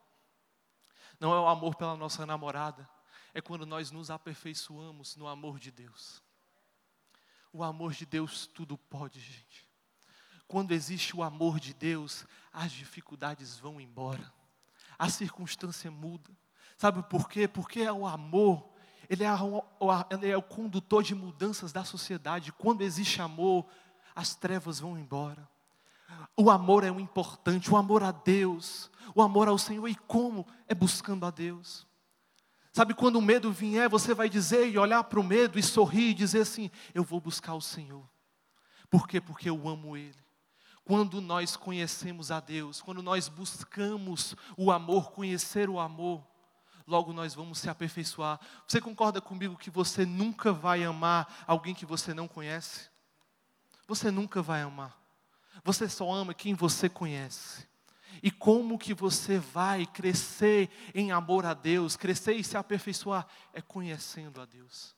não 1.20 1.34
é 1.34 1.40
o 1.40 1.48
amor 1.48 1.76
pela 1.76 1.96
nossa 1.96 2.26
namorada, 2.26 2.90
é 3.32 3.42
quando 3.42 3.64
nós 3.64 3.92
nos 3.92 4.10
aperfeiçoamos 4.10 5.16
no 5.16 5.28
amor 5.28 5.60
de 5.60 5.72
Deus. 5.72 6.24
O 7.54 7.64
amor 7.64 7.94
de 7.94 8.04
Deus 8.06 8.48
tudo 8.48 8.76
pode, 8.78 9.20
gente. 9.20 9.70
Quando 10.48 10.72
existe 10.72 11.16
o 11.16 11.22
amor 11.22 11.60
de 11.60 11.72
Deus, 11.74 12.26
as 12.52 12.72
dificuldades 12.72 13.60
vão 13.60 13.80
embora, 13.80 14.34
a 14.98 15.08
circunstância 15.08 15.90
muda. 15.92 16.32
Sabe 16.76 17.04
por 17.04 17.30
quê? 17.30 17.48
Porque 17.48 17.82
é 17.82 17.94
o 17.94 18.08
amor, 18.08 18.68
ele 19.08 19.24
é, 19.24 19.30
ele 20.10 20.30
é 20.30 20.38
o 20.38 20.42
condutor 20.42 21.04
de 21.04 21.14
mudanças 21.14 21.72
da 21.72 21.84
sociedade. 21.84 22.52
Quando 22.52 22.82
existe 22.82 23.22
amor, 23.22 23.68
as 24.16 24.36
trevas 24.36 24.80
vão 24.80 24.98
embora. 24.98 25.48
O 26.36 26.50
amor 26.50 26.84
é 26.84 26.92
o 26.92 27.00
importante, 27.00 27.72
o 27.72 27.78
amor 27.78 28.02
a 28.04 28.12
Deus, 28.12 28.90
o 29.14 29.22
amor 29.22 29.48
ao 29.48 29.60
Senhor. 29.60 29.88
E 29.88 29.96
como? 29.96 30.48
É 30.68 30.74
buscando 30.74 31.26
a 31.26 31.30
Deus. 31.30 31.86
Sabe, 32.74 32.96
quando 32.96 33.18
o 33.18 33.22
medo 33.22 33.52
vier, 33.52 33.88
você 33.88 34.16
vai 34.16 34.28
dizer 34.28 34.68
e 34.68 34.80
olhar 34.80 35.04
para 35.04 35.20
o 35.20 35.24
medo 35.24 35.60
e 35.60 35.64
sorrir 35.64 36.10
e 36.10 36.14
dizer 36.16 36.42
assim: 36.42 36.72
Eu 36.92 37.04
vou 37.04 37.22
buscar 37.22 37.54
o 37.54 37.62
Senhor. 37.62 38.04
Por 38.90 39.08
quê? 39.08 39.22
Porque 39.22 39.48
eu 39.48 39.68
amo 39.68 39.96
Ele. 39.96 40.18
Quando 40.84 41.22
nós 41.22 41.56
conhecemos 41.56 42.32
a 42.32 42.40
Deus, 42.40 42.82
quando 42.82 43.04
nós 43.04 43.30
buscamos 43.30 44.36
o 44.58 44.72
amor, 44.72 45.12
conhecer 45.12 45.70
o 45.70 45.80
amor, 45.80 46.26
logo 46.88 47.14
nós 47.14 47.36
vamos 47.36 47.60
se 47.60 47.70
aperfeiçoar. 47.70 48.40
Você 48.68 48.82
concorda 48.82 49.22
comigo 49.22 49.56
que 49.56 49.70
você 49.70 50.04
nunca 50.04 50.52
vai 50.52 50.84
amar 50.84 51.44
alguém 51.46 51.76
que 51.76 51.86
você 51.86 52.12
não 52.12 52.28
conhece? 52.28 52.90
Você 53.88 54.10
nunca 54.10 54.42
vai 54.42 54.64
amar. 54.64 55.00
Você 55.64 55.88
só 55.88 56.12
ama 56.12 56.34
quem 56.34 56.56
você 56.56 56.90
conhece. 56.90 57.68
E 58.22 58.30
como 58.30 58.78
que 58.78 58.94
você 58.94 59.40
vai 59.40 59.86
crescer 59.86 60.70
em 60.94 61.12
amor 61.12 61.46
a 61.46 61.54
Deus, 61.54 61.96
crescer 61.96 62.34
e 62.34 62.44
se 62.44 62.58
aperfeiçoar? 62.58 63.28
É 63.54 63.62
conhecendo 63.62 64.42
a 64.42 64.46
Deus 64.46 64.96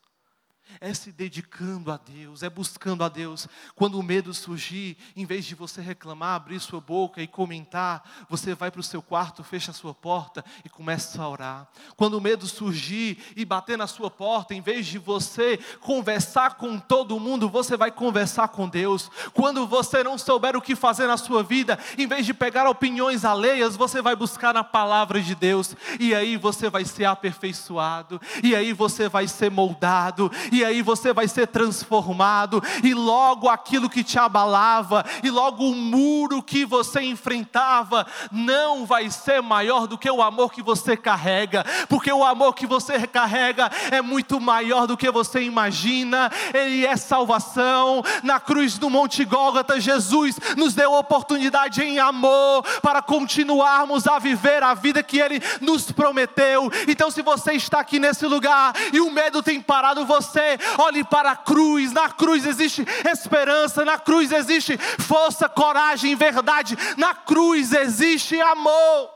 é 0.80 0.94
se 0.94 1.12
dedicando 1.12 1.92
a 1.92 1.98
Deus, 1.98 2.44
é 2.44 2.50
buscando 2.50 3.04
a 3.04 3.10
Deus. 3.10 3.48
Quando 3.76 4.00
o 4.00 4.04
medo 4.04 4.34
surgir, 4.34 4.98
em 5.16 5.26
vez 5.26 5.46
de 5.46 5.56
você 5.56 5.82
reclamar, 5.82 6.36
abrir 6.36 6.60
sua 6.60 6.82
boca 6.82 7.22
e 7.22 7.28
comentar, 7.28 8.26
você 8.30 8.54
vai 8.54 8.70
para 8.72 8.82
o 8.82 8.84
seu 8.84 9.02
quarto, 9.02 9.44
fecha 9.44 9.72
a 9.72 9.74
sua 9.74 9.94
porta 9.94 10.44
e 10.64 10.70
começa 10.70 11.22
a 11.22 11.30
orar. 11.30 11.68
Quando 11.96 12.16
o 12.16 12.22
medo 12.22 12.48
surgir 12.48 13.18
e 13.36 13.46
bater 13.46 13.78
na 13.78 13.88
sua 13.88 14.10
porta, 14.10 14.54
em 14.54 14.62
vez 14.62 14.86
de 14.86 14.98
você 14.98 15.58
conversar 15.80 16.56
com 16.56 16.80
todo 16.80 17.20
mundo, 17.20 17.50
você 17.50 17.78
vai 17.78 17.92
conversar 17.92 18.50
com 18.50 18.68
Deus. 18.68 19.10
Quando 19.34 19.66
você 19.68 20.04
não 20.04 20.18
souber 20.18 20.56
o 20.56 20.62
que 20.62 20.76
fazer 20.76 21.08
na 21.08 21.18
sua 21.18 21.44
vida, 21.44 21.80
em 21.98 22.08
vez 22.08 22.26
de 22.26 22.34
pegar 22.34 22.70
opiniões 22.70 23.24
alheias, 23.26 23.76
você 23.76 24.02
vai 24.02 24.16
buscar 24.16 24.54
na 24.54 24.64
palavra 24.64 25.22
de 25.22 25.36
Deus, 25.36 25.76
e 26.00 26.14
aí 26.14 26.38
você 26.38 26.70
vai 26.70 26.86
ser 26.86 27.06
aperfeiçoado, 27.06 28.20
e 28.44 28.56
aí 28.56 28.74
você 28.74 29.08
vai 29.08 29.28
ser 29.28 29.50
moldado 29.52 30.32
e 30.56 30.66
aí 30.66 30.82
você 30.82 31.12
vai 31.12 31.28
ser 31.28 31.48
transformado, 31.48 32.64
e 32.84 32.94
logo 32.94 33.50
aquilo 33.50 33.90
que 33.90 34.04
te 34.04 34.18
abalava, 34.18 35.06
e 35.24 35.30
logo 35.30 35.70
o 35.70 35.76
muro 35.76 36.42
que 36.42 36.66
você 36.66 37.02
enfrentava, 37.02 38.08
não 38.32 38.86
vai 38.86 39.10
ser 39.10 39.42
maior 39.42 39.88
do 39.88 39.98
que 39.98 40.10
o 40.10 40.22
amor 40.22 40.52
que 40.52 40.62
você 40.62 40.96
carrega, 40.96 41.66
porque 41.90 42.12
o 42.12 42.24
amor 42.24 42.54
que 42.54 42.66
você 42.66 43.06
carrega 43.06 43.70
é 43.92 44.02
muito 44.02 44.40
maior 44.40 44.88
do 44.88 44.98
que 44.98 45.12
você 45.12 45.42
imagina, 45.42 46.32
ele 46.54 46.86
é 46.86 46.96
salvação. 46.96 48.04
Na 48.24 48.40
cruz 48.40 48.78
do 48.78 48.90
Monte 48.90 49.26
Gólgota, 49.26 49.80
Jesus 49.80 50.40
nos 50.56 50.74
deu 50.74 50.94
oportunidade 50.94 51.82
em 51.82 52.00
amor 52.00 52.64
para 52.82 53.02
continuarmos 53.02 54.08
a 54.08 54.20
viver 54.20 54.64
a 54.64 54.74
vida 54.74 55.04
que 55.04 55.20
ele 55.20 55.42
nos 55.62 55.92
prometeu. 55.92 56.72
Então, 56.88 57.12
se 57.12 57.22
você 57.22 57.54
está 57.54 57.80
aqui 57.80 58.00
nesse 58.00 58.26
lugar 58.26 58.74
e 58.94 59.02
o 59.02 59.12
medo 59.12 59.44
tem 59.44 59.62
parado 59.62 60.06
você, 60.46 60.82
olhe 60.82 61.04
para 61.04 61.32
a 61.32 61.36
cruz. 61.36 61.92
Na 61.92 62.10
cruz 62.10 62.46
existe 62.46 62.86
esperança, 63.10 63.84
na 63.84 63.98
cruz 63.98 64.32
existe 64.32 64.78
força, 64.78 65.50
coragem, 65.50 66.16
verdade. 66.16 66.78
Na 66.98 67.16
cruz 67.16 67.74
existe 67.74 68.40
amor. 68.40 69.14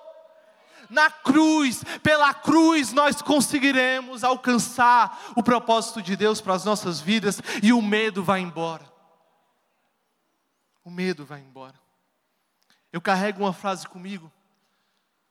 Na 0.89 1.11
cruz, 1.11 1.83
pela 2.01 2.33
cruz, 2.33 2.91
nós 2.91 3.21
conseguiremos 3.21 4.23
alcançar 4.23 5.21
o 5.35 5.43
propósito 5.43 6.01
de 6.01 6.15
Deus 6.15 6.41
para 6.41 6.55
as 6.55 6.65
nossas 6.65 6.99
vidas 6.99 7.39
e 7.61 7.71
o 7.71 7.79
medo 7.79 8.23
vai 8.23 8.39
embora. 8.39 8.91
O 10.83 10.89
medo 10.89 11.23
vai 11.23 11.41
embora. 11.41 11.79
Eu 12.91 12.99
carrego 12.99 13.43
uma 13.43 13.53
frase 13.53 13.87
comigo, 13.87 14.31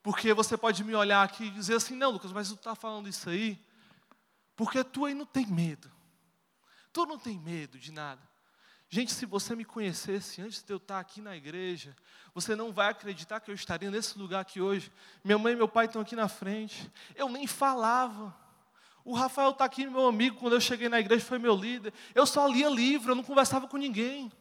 porque 0.00 0.32
você 0.32 0.56
pode 0.56 0.84
me 0.84 0.94
olhar 0.94 1.24
aqui 1.24 1.46
e 1.46 1.50
dizer 1.50 1.74
assim: 1.74 1.96
não, 1.96 2.12
Lucas, 2.12 2.30
mas 2.30 2.46
tu 2.46 2.54
está 2.54 2.76
falando 2.76 3.08
isso 3.08 3.28
aí, 3.28 3.58
porque 4.58 4.82
tu 4.82 5.04
aí 5.04 5.14
não 5.14 5.24
tem 5.24 5.46
medo. 5.46 5.88
Tu 6.92 7.06
não 7.06 7.16
tem 7.16 7.38
medo 7.38 7.78
de 7.78 7.92
nada. 7.92 8.20
Gente, 8.88 9.14
se 9.14 9.24
você 9.24 9.54
me 9.54 9.64
conhecesse 9.64 10.42
antes 10.42 10.64
de 10.64 10.72
eu 10.72 10.78
estar 10.78 10.98
aqui 10.98 11.20
na 11.20 11.36
igreja, 11.36 11.94
você 12.34 12.56
não 12.56 12.72
vai 12.72 12.88
acreditar 12.88 13.38
que 13.38 13.52
eu 13.52 13.54
estaria 13.54 13.88
nesse 13.88 14.18
lugar 14.18 14.40
aqui 14.40 14.60
hoje. 14.60 14.90
Minha 15.22 15.38
mãe 15.38 15.52
e 15.52 15.56
meu 15.56 15.68
pai 15.68 15.86
estão 15.86 16.02
aqui 16.02 16.16
na 16.16 16.26
frente. 16.26 16.90
Eu 17.14 17.28
nem 17.28 17.46
falava. 17.46 18.36
O 19.04 19.14
Rafael 19.14 19.50
está 19.50 19.64
aqui, 19.64 19.86
meu 19.86 20.08
amigo, 20.08 20.38
quando 20.38 20.54
eu 20.54 20.60
cheguei 20.60 20.88
na 20.88 20.98
igreja, 20.98 21.24
foi 21.24 21.38
meu 21.38 21.54
líder. 21.54 21.94
Eu 22.12 22.26
só 22.26 22.44
lia 22.48 22.68
livro, 22.68 23.12
eu 23.12 23.14
não 23.14 23.22
conversava 23.22 23.68
com 23.68 23.76
ninguém. 23.76 24.32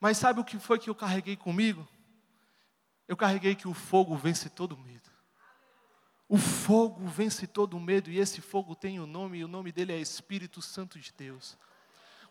Mas 0.00 0.16
sabe 0.16 0.40
o 0.40 0.44
que 0.44 0.58
foi 0.58 0.78
que 0.78 0.88
eu 0.88 0.94
carreguei 0.94 1.36
comigo? 1.36 1.86
Eu 3.06 3.18
carreguei 3.18 3.54
que 3.54 3.68
o 3.68 3.74
fogo 3.74 4.16
vence 4.16 4.48
todo 4.48 4.78
medo. 4.78 5.11
O 6.32 6.38
fogo 6.38 7.06
vence 7.08 7.46
todo 7.46 7.76
o 7.76 7.80
medo 7.80 8.10
e 8.10 8.18
esse 8.18 8.40
fogo 8.40 8.74
tem 8.74 8.98
o 8.98 9.02
um 9.02 9.06
nome 9.06 9.36
e 9.36 9.44
o 9.44 9.48
nome 9.48 9.70
dele 9.70 9.92
é 9.92 10.00
Espírito 10.00 10.62
Santo 10.62 10.98
de 10.98 11.12
Deus. 11.14 11.58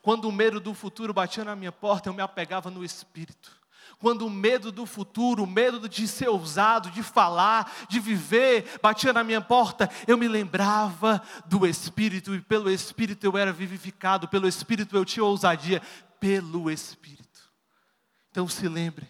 Quando 0.02 0.28
o 0.28 0.32
medo 0.32 0.60
do 0.60 0.74
futuro 0.74 1.14
batia 1.14 1.46
na 1.46 1.56
minha 1.56 1.72
porta, 1.72 2.10
eu 2.10 2.14
me 2.16 2.22
apegava 2.24 2.72
no 2.72 2.84
Espírito. 2.84 3.52
Quando 4.00 4.26
o 4.26 4.30
medo 4.30 4.72
do 4.72 4.88
futuro, 4.88 5.44
o 5.44 5.48
medo 5.48 5.88
de 5.88 6.08
ser 6.08 6.30
ousado, 6.30 6.90
de 6.90 7.04
falar, 7.04 7.72
de 7.88 8.00
viver, 8.00 8.80
batia 8.82 9.14
na 9.14 9.24
minha 9.24 9.40
porta, 9.40 9.88
eu 10.08 10.18
me 10.18 10.28
lembrava 10.28 11.22
do 11.46 11.68
Espírito 11.68 12.34
e 12.34 12.42
pelo 12.42 12.72
Espírito 12.72 13.24
eu 13.24 13.38
era 13.38 13.54
vivificado, 13.54 14.28
pelo 14.28 14.48
Espírito 14.48 14.98
eu 14.98 15.06
tinha 15.06 15.24
ousadia, 15.24 15.80
pelo 16.20 16.72
Espírito. 16.72 17.52
Então 18.32 18.48
se 18.48 18.68
lembre, 18.68 19.08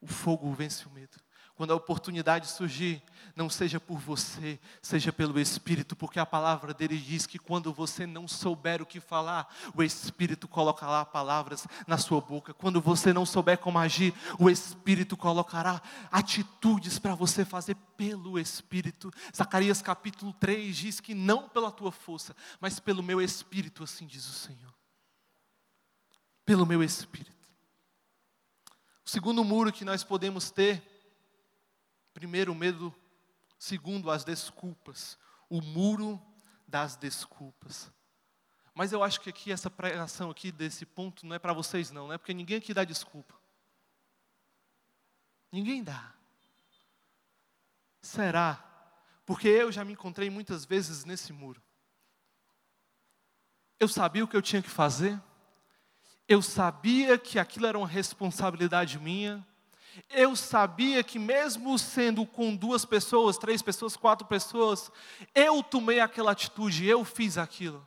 o 0.00 0.08
fogo 0.08 0.52
vence 0.54 0.84
o 0.88 0.90
medo. 0.90 1.22
Quando 1.54 1.72
a 1.72 1.76
oportunidade 1.76 2.48
surgir, 2.48 3.00
não 3.36 3.50
seja 3.50 3.80
por 3.80 3.98
você, 3.98 4.60
seja 4.80 5.12
pelo 5.12 5.40
Espírito, 5.40 5.96
porque 5.96 6.20
a 6.20 6.26
palavra 6.26 6.72
dele 6.72 6.96
diz 6.96 7.26
que 7.26 7.38
quando 7.38 7.72
você 7.72 8.06
não 8.06 8.28
souber 8.28 8.80
o 8.80 8.86
que 8.86 9.00
falar, 9.00 9.52
o 9.74 9.82
Espírito 9.82 10.46
colocará 10.46 11.04
palavras 11.04 11.66
na 11.86 11.98
sua 11.98 12.20
boca. 12.20 12.54
Quando 12.54 12.80
você 12.80 13.12
não 13.12 13.26
souber 13.26 13.58
como 13.58 13.78
agir, 13.78 14.14
o 14.38 14.48
Espírito 14.48 15.16
colocará 15.16 15.82
atitudes 16.12 16.98
para 16.98 17.14
você 17.14 17.44
fazer 17.44 17.74
pelo 17.96 18.38
Espírito. 18.38 19.10
Zacarias 19.36 19.82
capítulo 19.82 20.32
3 20.34 20.76
diz 20.76 21.00
que 21.00 21.14
não 21.14 21.48
pela 21.48 21.72
tua 21.72 21.90
força, 21.90 22.36
mas 22.60 22.78
pelo 22.78 23.02
meu 23.02 23.20
Espírito, 23.20 23.82
assim 23.82 24.06
diz 24.06 24.26
o 24.28 24.32
Senhor. 24.32 24.72
Pelo 26.44 26.64
meu 26.64 26.82
Espírito. 26.82 27.34
O 29.04 29.10
segundo 29.10 29.42
muro 29.44 29.72
que 29.72 29.84
nós 29.84 30.04
podemos 30.04 30.50
ter, 30.50 30.82
primeiro, 32.14 32.52
o 32.52 32.54
medo 32.54 32.94
Segundo, 33.64 34.10
as 34.10 34.24
desculpas. 34.24 35.18
O 35.48 35.62
muro 35.62 36.20
das 36.68 36.96
desculpas. 36.96 37.90
Mas 38.74 38.92
eu 38.92 39.02
acho 39.02 39.22
que 39.22 39.30
aqui, 39.30 39.50
essa 39.50 39.70
pregação 39.70 40.30
aqui, 40.30 40.52
desse 40.52 40.84
ponto, 40.84 41.24
não 41.24 41.34
é 41.34 41.38
para 41.38 41.54
vocês 41.54 41.90
não, 41.90 42.06
né? 42.06 42.18
Porque 42.18 42.34
ninguém 42.34 42.58
aqui 42.58 42.74
dá 42.74 42.84
desculpa. 42.84 43.34
Ninguém 45.50 45.82
dá. 45.82 46.12
Será? 48.02 48.62
Porque 49.24 49.48
eu 49.48 49.72
já 49.72 49.82
me 49.82 49.94
encontrei 49.94 50.28
muitas 50.28 50.66
vezes 50.66 51.06
nesse 51.06 51.32
muro. 51.32 51.62
Eu 53.80 53.88
sabia 53.88 54.24
o 54.24 54.28
que 54.28 54.36
eu 54.36 54.42
tinha 54.42 54.60
que 54.60 54.68
fazer. 54.68 55.18
Eu 56.28 56.42
sabia 56.42 57.16
que 57.16 57.38
aquilo 57.38 57.64
era 57.64 57.78
uma 57.78 57.88
responsabilidade 57.88 58.98
minha. 58.98 59.42
Eu 60.10 60.34
sabia 60.34 61.02
que, 61.02 61.18
mesmo 61.18 61.78
sendo 61.78 62.26
com 62.26 62.54
duas 62.54 62.84
pessoas, 62.84 63.38
três 63.38 63.62
pessoas, 63.62 63.96
quatro 63.96 64.26
pessoas, 64.26 64.90
eu 65.34 65.62
tomei 65.62 66.00
aquela 66.00 66.32
atitude, 66.32 66.86
eu 66.86 67.04
fiz 67.04 67.38
aquilo. 67.38 67.86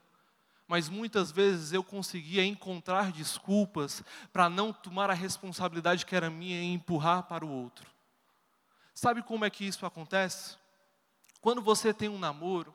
Mas 0.68 0.90
muitas 0.90 1.32
vezes 1.32 1.72
eu 1.72 1.84
conseguia 1.84 2.46
encontrar 2.46 3.12
desculpas 3.12 4.04
para 4.34 4.50
não 4.50 4.74
tomar 4.74 5.10
a 5.10 5.14
responsabilidade 5.14 6.06
que 6.06 6.16
era 6.16 6.30
minha 6.30 6.62
e 6.62 6.74
empurrar 6.74 7.24
para 7.24 7.46
o 7.46 7.50
outro. 7.50 7.90
Sabe 8.94 9.22
como 9.22 9.46
é 9.46 9.50
que 9.50 9.66
isso 9.66 9.86
acontece? 9.86 10.58
Quando 11.40 11.62
você 11.62 11.94
tem 11.94 12.10
um 12.10 12.20
namoro, 12.20 12.74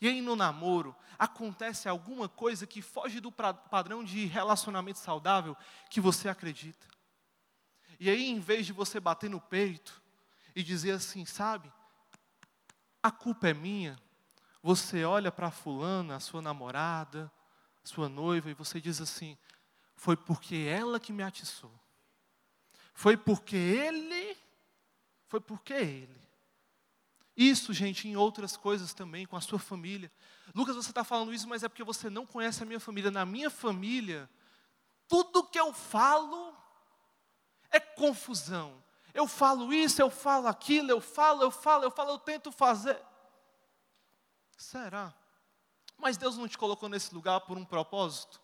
e 0.00 0.08
aí 0.08 0.20
no 0.20 0.34
namoro 0.34 0.94
acontece 1.18 1.88
alguma 1.88 2.28
coisa 2.28 2.66
que 2.66 2.82
foge 2.82 3.20
do 3.20 3.30
padrão 3.30 4.02
de 4.02 4.26
relacionamento 4.26 4.98
saudável 4.98 5.56
que 5.88 6.00
você 6.00 6.28
acredita. 6.28 6.86
E 8.02 8.10
aí, 8.10 8.26
em 8.26 8.40
vez 8.40 8.66
de 8.66 8.72
você 8.72 8.98
bater 8.98 9.30
no 9.30 9.40
peito 9.40 10.02
e 10.56 10.62
dizer 10.64 10.90
assim, 10.90 11.24
sabe, 11.24 11.72
a 13.00 13.12
culpa 13.12 13.50
é 13.50 13.54
minha, 13.54 13.96
você 14.60 15.04
olha 15.04 15.30
para 15.30 15.52
fulana, 15.52 16.16
a 16.16 16.18
sua 16.18 16.42
namorada, 16.42 17.30
sua 17.84 18.08
noiva, 18.08 18.50
e 18.50 18.54
você 18.54 18.80
diz 18.80 19.00
assim: 19.00 19.38
foi 19.94 20.16
porque 20.16 20.56
ela 20.68 20.98
que 20.98 21.12
me 21.12 21.22
atiçou. 21.22 21.70
Foi 22.92 23.16
porque 23.16 23.54
ele, 23.54 24.36
foi 25.28 25.40
porque 25.40 25.72
ele. 25.72 26.20
Isso, 27.36 27.72
gente, 27.72 28.08
em 28.08 28.16
outras 28.16 28.56
coisas 28.56 28.92
também, 28.92 29.26
com 29.26 29.36
a 29.36 29.40
sua 29.40 29.60
família. 29.60 30.10
Lucas, 30.52 30.74
você 30.74 30.90
está 30.90 31.04
falando 31.04 31.32
isso, 31.32 31.48
mas 31.48 31.62
é 31.62 31.68
porque 31.68 31.84
você 31.84 32.10
não 32.10 32.26
conhece 32.26 32.64
a 32.64 32.66
minha 32.66 32.80
família. 32.80 33.12
Na 33.12 33.24
minha 33.24 33.48
família, 33.48 34.28
tudo 35.06 35.46
que 35.46 35.60
eu 35.60 35.72
falo 35.72 36.60
é 37.72 37.80
confusão. 37.80 38.82
Eu 39.14 39.26
falo 39.26 39.72
isso, 39.72 40.00
eu 40.00 40.10
falo 40.10 40.46
aquilo, 40.46 40.90
eu 40.90 41.00
falo, 41.00 41.42
eu 41.42 41.50
falo, 41.50 41.84
eu 41.84 41.90
falo, 41.90 42.10
eu 42.10 42.18
tento 42.18 42.52
fazer. 42.52 43.00
Será? 44.56 45.12
Mas 45.98 46.16
Deus 46.16 46.36
não 46.36 46.48
te 46.48 46.56
colocou 46.56 46.88
nesse 46.88 47.14
lugar 47.14 47.40
por 47.40 47.58
um 47.58 47.64
propósito? 47.64 48.40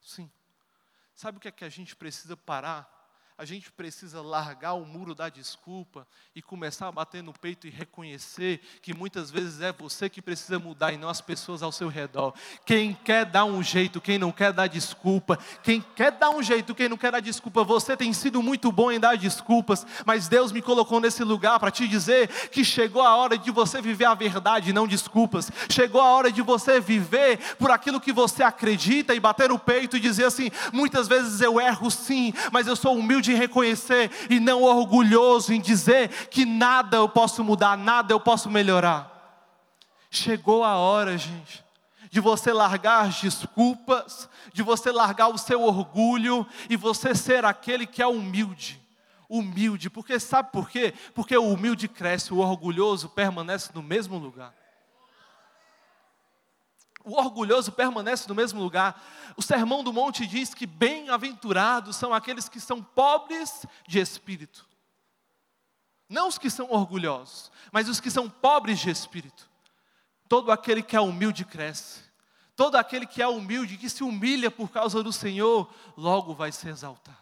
Sim. 0.00 0.30
Sabe 1.14 1.38
o 1.38 1.40
que 1.40 1.48
é 1.48 1.52
que 1.52 1.64
a 1.64 1.68
gente 1.68 1.94
precisa 1.94 2.36
parar? 2.36 2.91
A 3.42 3.44
gente 3.44 3.72
precisa 3.72 4.22
largar 4.22 4.74
o 4.74 4.86
muro 4.86 5.16
da 5.16 5.28
desculpa 5.28 6.06
e 6.32 6.40
começar 6.40 6.86
a 6.86 6.92
bater 6.92 7.24
no 7.24 7.32
peito 7.32 7.66
e 7.66 7.70
reconhecer 7.70 8.60
que 8.80 8.94
muitas 8.94 9.32
vezes 9.32 9.60
é 9.60 9.72
você 9.72 10.08
que 10.08 10.22
precisa 10.22 10.60
mudar 10.60 10.92
e 10.92 10.96
não 10.96 11.08
as 11.08 11.20
pessoas 11.20 11.60
ao 11.60 11.72
seu 11.72 11.88
redor. 11.88 12.34
Quem 12.64 12.94
quer 12.94 13.24
dar 13.24 13.44
um 13.44 13.60
jeito, 13.60 14.00
quem 14.00 14.16
não 14.16 14.30
quer 14.30 14.52
dar 14.52 14.68
desculpa, 14.68 15.36
quem 15.60 15.84
quer 15.96 16.12
dar 16.12 16.30
um 16.30 16.40
jeito, 16.40 16.72
quem 16.72 16.88
não 16.88 16.96
quer 16.96 17.10
dar 17.10 17.18
desculpa, 17.18 17.64
você 17.64 17.96
tem 17.96 18.12
sido 18.12 18.40
muito 18.40 18.70
bom 18.70 18.92
em 18.92 19.00
dar 19.00 19.16
desculpas, 19.16 19.84
mas 20.06 20.28
Deus 20.28 20.52
me 20.52 20.62
colocou 20.62 21.00
nesse 21.00 21.24
lugar 21.24 21.58
para 21.58 21.72
te 21.72 21.88
dizer 21.88 22.28
que 22.50 22.64
chegou 22.64 23.02
a 23.02 23.16
hora 23.16 23.36
de 23.36 23.50
você 23.50 23.82
viver 23.82 24.04
a 24.04 24.14
verdade, 24.14 24.72
não 24.72 24.86
desculpas. 24.86 25.50
Chegou 25.68 26.00
a 26.00 26.14
hora 26.14 26.30
de 26.30 26.42
você 26.42 26.78
viver 26.78 27.56
por 27.56 27.72
aquilo 27.72 28.00
que 28.00 28.12
você 28.12 28.44
acredita 28.44 29.16
e 29.16 29.18
bater 29.18 29.48
no 29.48 29.58
peito 29.58 29.96
e 29.96 30.00
dizer 30.00 30.26
assim: 30.26 30.48
muitas 30.72 31.08
vezes 31.08 31.40
eu 31.40 31.60
erro 31.60 31.90
sim, 31.90 32.32
mas 32.52 32.68
eu 32.68 32.76
sou 32.76 32.96
humilde 32.96 33.31
reconhecer 33.34 34.10
e 34.30 34.38
não 34.38 34.62
orgulhoso 34.62 35.52
em 35.52 35.60
dizer 35.60 36.08
que 36.28 36.44
nada 36.44 36.96
eu 36.96 37.08
posso 37.08 37.42
mudar, 37.42 37.76
nada 37.76 38.12
eu 38.12 38.20
posso 38.20 38.50
melhorar. 38.50 39.10
Chegou 40.10 40.62
a 40.62 40.76
hora, 40.76 41.16
gente, 41.16 41.64
de 42.10 42.20
você 42.20 42.52
largar 42.52 43.06
as 43.06 43.20
desculpas, 43.20 44.28
de 44.52 44.62
você 44.62 44.92
largar 44.92 45.28
o 45.28 45.38
seu 45.38 45.62
orgulho 45.62 46.46
e 46.68 46.76
você 46.76 47.14
ser 47.14 47.44
aquele 47.44 47.86
que 47.86 48.02
é 48.02 48.06
humilde. 48.06 48.80
Humilde, 49.28 49.88
porque 49.88 50.20
sabe 50.20 50.52
por 50.52 50.68
quê? 50.68 50.92
Porque 51.14 51.34
o 51.34 51.48
humilde 51.48 51.88
cresce, 51.88 52.34
o 52.34 52.38
orgulhoso 52.38 53.08
permanece 53.08 53.70
no 53.74 53.82
mesmo 53.82 54.18
lugar. 54.18 54.54
O 57.04 57.14
orgulhoso 57.14 57.72
permanece 57.72 58.28
no 58.28 58.34
mesmo 58.34 58.60
lugar. 58.60 59.02
O 59.36 59.42
Sermão 59.42 59.82
do 59.82 59.92
Monte 59.92 60.26
diz 60.26 60.54
que 60.54 60.66
bem-aventurados 60.66 61.96
são 61.96 62.14
aqueles 62.14 62.48
que 62.48 62.60
são 62.60 62.82
pobres 62.82 63.66
de 63.86 63.98
espírito. 63.98 64.68
Não 66.08 66.28
os 66.28 66.38
que 66.38 66.50
são 66.50 66.70
orgulhosos, 66.70 67.50
mas 67.72 67.88
os 67.88 67.98
que 67.98 68.10
são 68.10 68.28
pobres 68.28 68.78
de 68.78 68.90
espírito. 68.90 69.50
Todo 70.28 70.52
aquele 70.52 70.82
que 70.82 70.96
é 70.96 71.00
humilde 71.00 71.44
cresce. 71.44 72.02
Todo 72.54 72.76
aquele 72.76 73.06
que 73.06 73.22
é 73.22 73.26
humilde, 73.26 73.78
que 73.78 73.88
se 73.88 74.04
humilha 74.04 74.50
por 74.50 74.70
causa 74.70 75.02
do 75.02 75.12
Senhor, 75.12 75.72
logo 75.96 76.34
vai 76.34 76.52
ser 76.52 76.68
exaltado. 76.68 77.18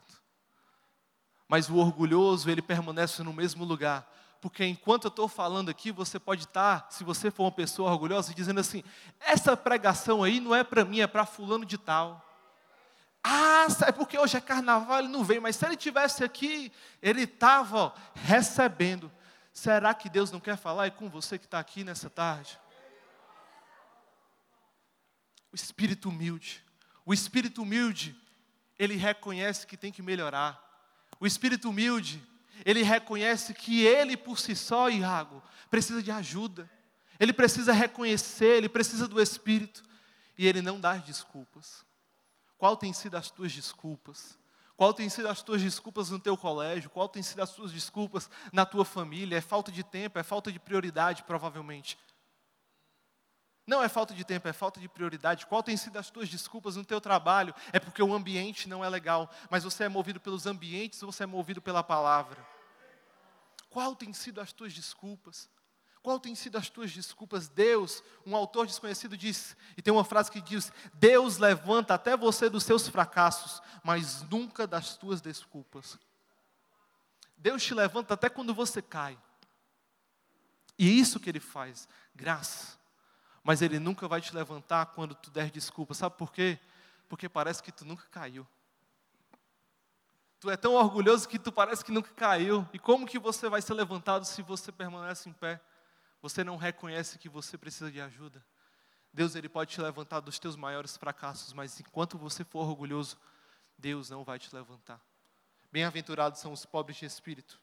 Mas 1.49 1.69
o 1.69 1.77
orgulhoso, 1.77 2.51
ele 2.51 2.63
permanece 2.63 3.23
no 3.23 3.33
mesmo 3.33 3.65
lugar, 3.65 4.09
porque 4.41 4.65
enquanto 4.65 5.05
eu 5.05 5.11
estou 5.11 5.29
falando 5.29 5.69
aqui, 5.69 5.93
você 5.93 6.19
pode 6.19 6.45
estar, 6.45 6.87
se 6.91 7.05
você 7.05 7.31
for 7.31 7.45
uma 7.45 7.53
pessoa 7.53 7.91
orgulhosa, 7.91 8.33
dizendo 8.33 8.61
assim: 8.61 8.83
essa 9.21 9.57
pregação 9.57 10.23
aí 10.23 10.41
não 10.41 10.55
é 10.55 10.65
para 10.65 10.85
mim, 10.85 11.01
é 11.01 11.07
para 11.07 11.27
fulano 11.27 11.65
de 11.65 11.77
tal. 11.77 12.27
Ah, 13.23 13.67
é 13.87 13.93
porque 13.93 14.19
hoje 14.19 14.39
é 14.39 14.41
carnaval, 14.41 15.01
ele 15.01 15.09
não 15.09 15.23
veio, 15.23 15.43
mas 15.43 15.57
se 15.57 15.67
ele 15.67 15.77
tivesse 15.77 16.25
aqui, 16.25 16.73
ele 17.03 17.25
estava 17.25 17.95
recebendo. 18.15 19.13
Será 19.53 19.93
que 19.93 20.09
Deus 20.09 20.31
não 20.31 20.41
quer 20.41 20.57
falar 20.57 20.87
e 20.87 20.91
com 20.91 21.11
você 21.11 21.39
que 21.39 21.45
está 21.45 21.59
aqui 21.59 21.85
nessa 21.85 22.09
tarde? 22.09 22.59
O 25.53 25.57
espírito 25.57 26.09
humilde. 26.09 26.65
O 27.05 27.13
espírito 27.13 27.61
humilde, 27.61 28.17
ele 28.79 28.97
reconhece 28.97 29.67
que 29.67 29.77
tem 29.77 29.93
que 29.93 30.01
melhorar. 30.01 30.59
O 31.19 31.27
espírito 31.27 31.69
humilde, 31.69 32.27
ele 32.65 32.83
reconhece 32.83 33.55
que 33.55 33.85
ele 33.85 34.17
por 34.17 34.39
si 34.39 34.55
só, 34.55 34.89
Iago, 34.89 35.43
precisa 35.71 36.03
de 36.03 36.11
ajuda. 36.11 36.69
Ele 37.19 37.33
precisa 37.33 37.73
reconhecer, 37.73 38.57
ele 38.57 38.69
precisa 38.69 39.07
do 39.07 39.21
Espírito. 39.21 39.83
E 40.39 40.47
ele 40.47 40.63
não 40.63 40.81
dá 40.81 40.97
desculpas. 40.97 41.85
Qual 42.57 42.77
tem 42.77 42.93
sido 42.93 43.17
as 43.17 43.31
tuas 43.31 43.53
desculpas? 43.53 44.39
Qual 44.77 44.95
tem 44.95 45.11
sido 45.11 45.29
as 45.29 45.43
tuas 45.43 45.61
desculpas 45.61 46.09
no 46.09 46.19
teu 46.19 46.37
colégio? 46.37 46.89
Qual 46.89 47.07
tem 47.07 47.23
sido 47.23 47.43
as 47.43 47.51
tuas 47.51 47.71
desculpas 47.71 48.31
na 48.51 48.65
tua 48.65 48.85
família? 48.85 49.37
É 49.37 49.41
falta 49.43 49.71
de 49.71 49.85
tempo, 49.85 50.19
é 50.19 50.23
falta 50.23 50.51
de 50.51 50.59
prioridade, 50.59 51.23
provavelmente. 51.25 51.99
Não 53.67 53.83
é 53.83 53.89
falta 53.89 54.15
de 54.15 54.25
tempo, 54.25 54.49
é 54.49 54.53
falta 54.53 54.81
de 54.81 54.89
prioridade. 54.89 55.47
Qual 55.47 55.63
tem 55.63 55.77
sido 55.77 55.99
as 55.99 56.11
tuas 56.11 56.29
desculpas 56.29 56.77
no 56.77 56.85
teu 56.85 57.01
trabalho? 57.01 57.55
É 57.73 57.79
porque 57.79 58.03
o 58.03 58.13
ambiente 58.13 58.69
não 58.69 58.85
é 58.85 58.89
legal, 58.89 59.31
mas 59.49 59.65
você 59.65 59.85
é 59.85 59.89
movido 59.89 60.21
pelos 60.21 60.47
ambientes 60.47 61.03
ou 61.03 61.13
você 61.13 61.25
é 61.25 61.27
movido 61.27 61.61
pela 61.61 61.83
palavra? 61.83 62.45
Qual 63.69 63.95
tem 63.95 64.13
sido 64.13 64.41
as 64.41 64.53
tuas 64.53 64.73
desculpas? 64.73 65.49
Qual 66.03 66.19
tem 66.19 66.35
sido 66.35 66.57
as 66.57 66.71
tuas 66.71 66.91
desculpas? 66.91 67.49
Deus, 67.49 68.03
um 68.27 68.35
autor 68.35 68.67
desconhecido 68.67 69.17
diz, 69.17 69.57
e 69.77 69.83
tem 69.83 69.93
uma 69.93 70.05
frase 70.05 70.31
que 70.31 70.41
diz: 70.41 70.73
Deus 70.95 71.37
levanta 71.37 71.95
até 71.95 72.17
você 72.17 72.49
dos 72.49 72.65
seus 72.65 72.89
fracassos, 72.89 73.63
mas 73.85 74.23
nunca 74.23 74.67
das 74.67 74.97
tuas 74.97 75.21
desculpas. 75.21 75.99
Deus 77.37 77.63
te 77.63 77.75
levanta 77.75 78.15
até 78.15 78.29
quando 78.29 78.55
você 78.55 78.81
cai. 78.81 79.17
E 80.79 80.89
é 80.89 80.91
isso 80.91 81.21
que 81.21 81.29
ele 81.29 81.41
faz, 81.41 81.87
graça 82.15 82.80
mas 83.43 83.63
Ele 83.63 83.79
nunca 83.79 84.07
vai 84.07 84.21
te 84.21 84.35
levantar 84.35 84.87
quando 84.87 85.15
tu 85.15 85.31
der 85.31 85.51
desculpa. 85.51 85.95
Sabe 85.95 86.17
por 86.17 86.33
quê? 86.33 86.59
Porque 87.09 87.29
parece 87.29 87.63
que 87.63 87.73
tu 87.73 87.85
nunca 87.85 88.07
caiu. 88.11 88.47
Tu 90.39 90.51
é 90.51 90.57
tão 90.57 90.75
orgulhoso 90.75 91.29
que 91.29 91.39
tu 91.39 91.53
parece 91.53 91.85
que 91.85 91.93
nunca 91.93 92.13
caiu. 92.15 92.67
E 92.73 92.79
como 92.79 93.07
que 93.07 93.19
você 93.19 93.49
vai 93.49 93.61
ser 93.61 93.75
levantado 93.75 94.25
se 94.25 94.41
você 94.43 94.73
permanece 94.73 95.29
em 95.29 95.33
pé? 95.33 95.61
Você 96.23 96.43
não 96.43 96.57
reconhece 96.57 97.19
que 97.19 97.29
você 97.29 97.59
precisa 97.59 97.91
de 97.91 98.01
ajuda. 98.01 98.45
Deus 99.13 99.35
ele 99.35 99.49
pode 99.49 99.73
te 99.73 99.81
levantar 99.81 100.21
dos 100.21 100.39
teus 100.39 100.57
maiores 100.57 100.97
fracassos, 100.97 101.53
mas 101.53 101.81
enquanto 101.81 102.17
você 102.17 102.45
for 102.45 102.69
orgulhoso, 102.69 103.19
Deus 103.77 104.09
não 104.09 104.23
vai 104.23 104.39
te 104.39 104.55
levantar. 104.55 105.01
Bem-aventurados 105.73 106.41
são 106.41 106.53
os 106.53 106.65
pobres 106.65 106.97
de 106.97 107.07
espírito, 107.07 107.61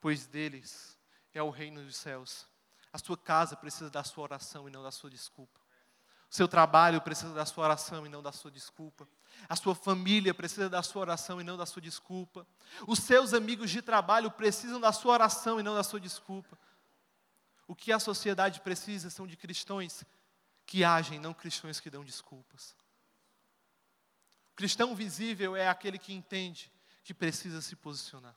pois 0.00 0.26
deles 0.26 0.98
é 1.34 1.42
o 1.42 1.50
reino 1.50 1.82
dos 1.82 1.96
céus. 1.96 2.46
A 2.92 2.98
sua 2.98 3.16
casa 3.16 3.56
precisa 3.56 3.90
da 3.90 4.02
sua 4.02 4.24
oração 4.24 4.68
e 4.68 4.70
não 4.70 4.82
da 4.82 4.90
sua 4.90 5.10
desculpa. 5.10 5.60
O 6.30 6.34
seu 6.34 6.48
trabalho 6.48 7.00
precisa 7.00 7.32
da 7.32 7.46
sua 7.46 7.64
oração 7.64 8.04
e 8.04 8.08
não 8.08 8.22
da 8.22 8.32
sua 8.32 8.50
desculpa. 8.50 9.06
A 9.48 9.54
sua 9.54 9.74
família 9.74 10.34
precisa 10.34 10.68
da 10.68 10.82
sua 10.82 11.02
oração 11.02 11.40
e 11.40 11.44
não 11.44 11.56
da 11.56 11.66
sua 11.66 11.80
desculpa. 11.80 12.46
Os 12.86 12.98
seus 12.98 13.32
amigos 13.32 13.70
de 13.70 13.80
trabalho 13.80 14.30
precisam 14.30 14.80
da 14.80 14.92
sua 14.92 15.12
oração 15.12 15.60
e 15.60 15.62
não 15.62 15.74
da 15.74 15.84
sua 15.84 16.00
desculpa. 16.00 16.58
O 17.66 17.74
que 17.74 17.92
a 17.92 17.98
sociedade 17.98 18.60
precisa 18.60 19.10
são 19.10 19.26
de 19.26 19.36
cristãos 19.36 20.04
que 20.64 20.82
agem, 20.84 21.18
não 21.18 21.32
cristãos 21.32 21.78
que 21.78 21.90
dão 21.90 22.04
desculpas. 22.04 22.74
O 24.52 24.56
cristão 24.56 24.94
visível 24.94 25.54
é 25.54 25.68
aquele 25.68 25.98
que 25.98 26.12
entende 26.12 26.72
que 27.04 27.14
precisa 27.14 27.60
se 27.60 27.76
posicionar. 27.76 28.34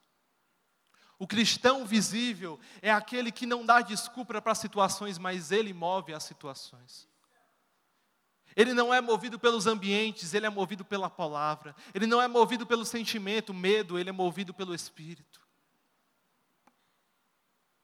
O 1.20 1.28
cristão 1.28 1.86
visível 1.86 2.58
é 2.82 2.90
aquele 2.90 3.30
que 3.30 3.46
não 3.46 3.66
dá 3.66 3.82
desculpa 3.82 4.42
para 4.42 4.56
situações, 4.56 5.18
mas 5.18 5.52
ele 5.52 5.74
move 5.74 6.14
as 6.14 6.24
situações. 6.24 7.10
Ele 8.56 8.74
não 8.74 8.94
é 8.94 9.02
movido 9.02 9.38
pelos 9.38 9.68
ambientes, 9.68 10.34
ele 10.34 10.46
é 10.46 10.50
movido 10.50 10.86
pela 10.86 11.10
palavra. 11.10 11.76
Ele 11.94 12.08
não 12.08 12.22
é 12.22 12.28
movido 12.28 12.66
pelo 12.66 12.86
sentimento, 12.86 13.54
medo, 13.54 14.00
ele 14.00 14.10
é 14.10 14.14
movido 14.14 14.54
pelo 14.54 14.74
Espírito. 14.74 15.46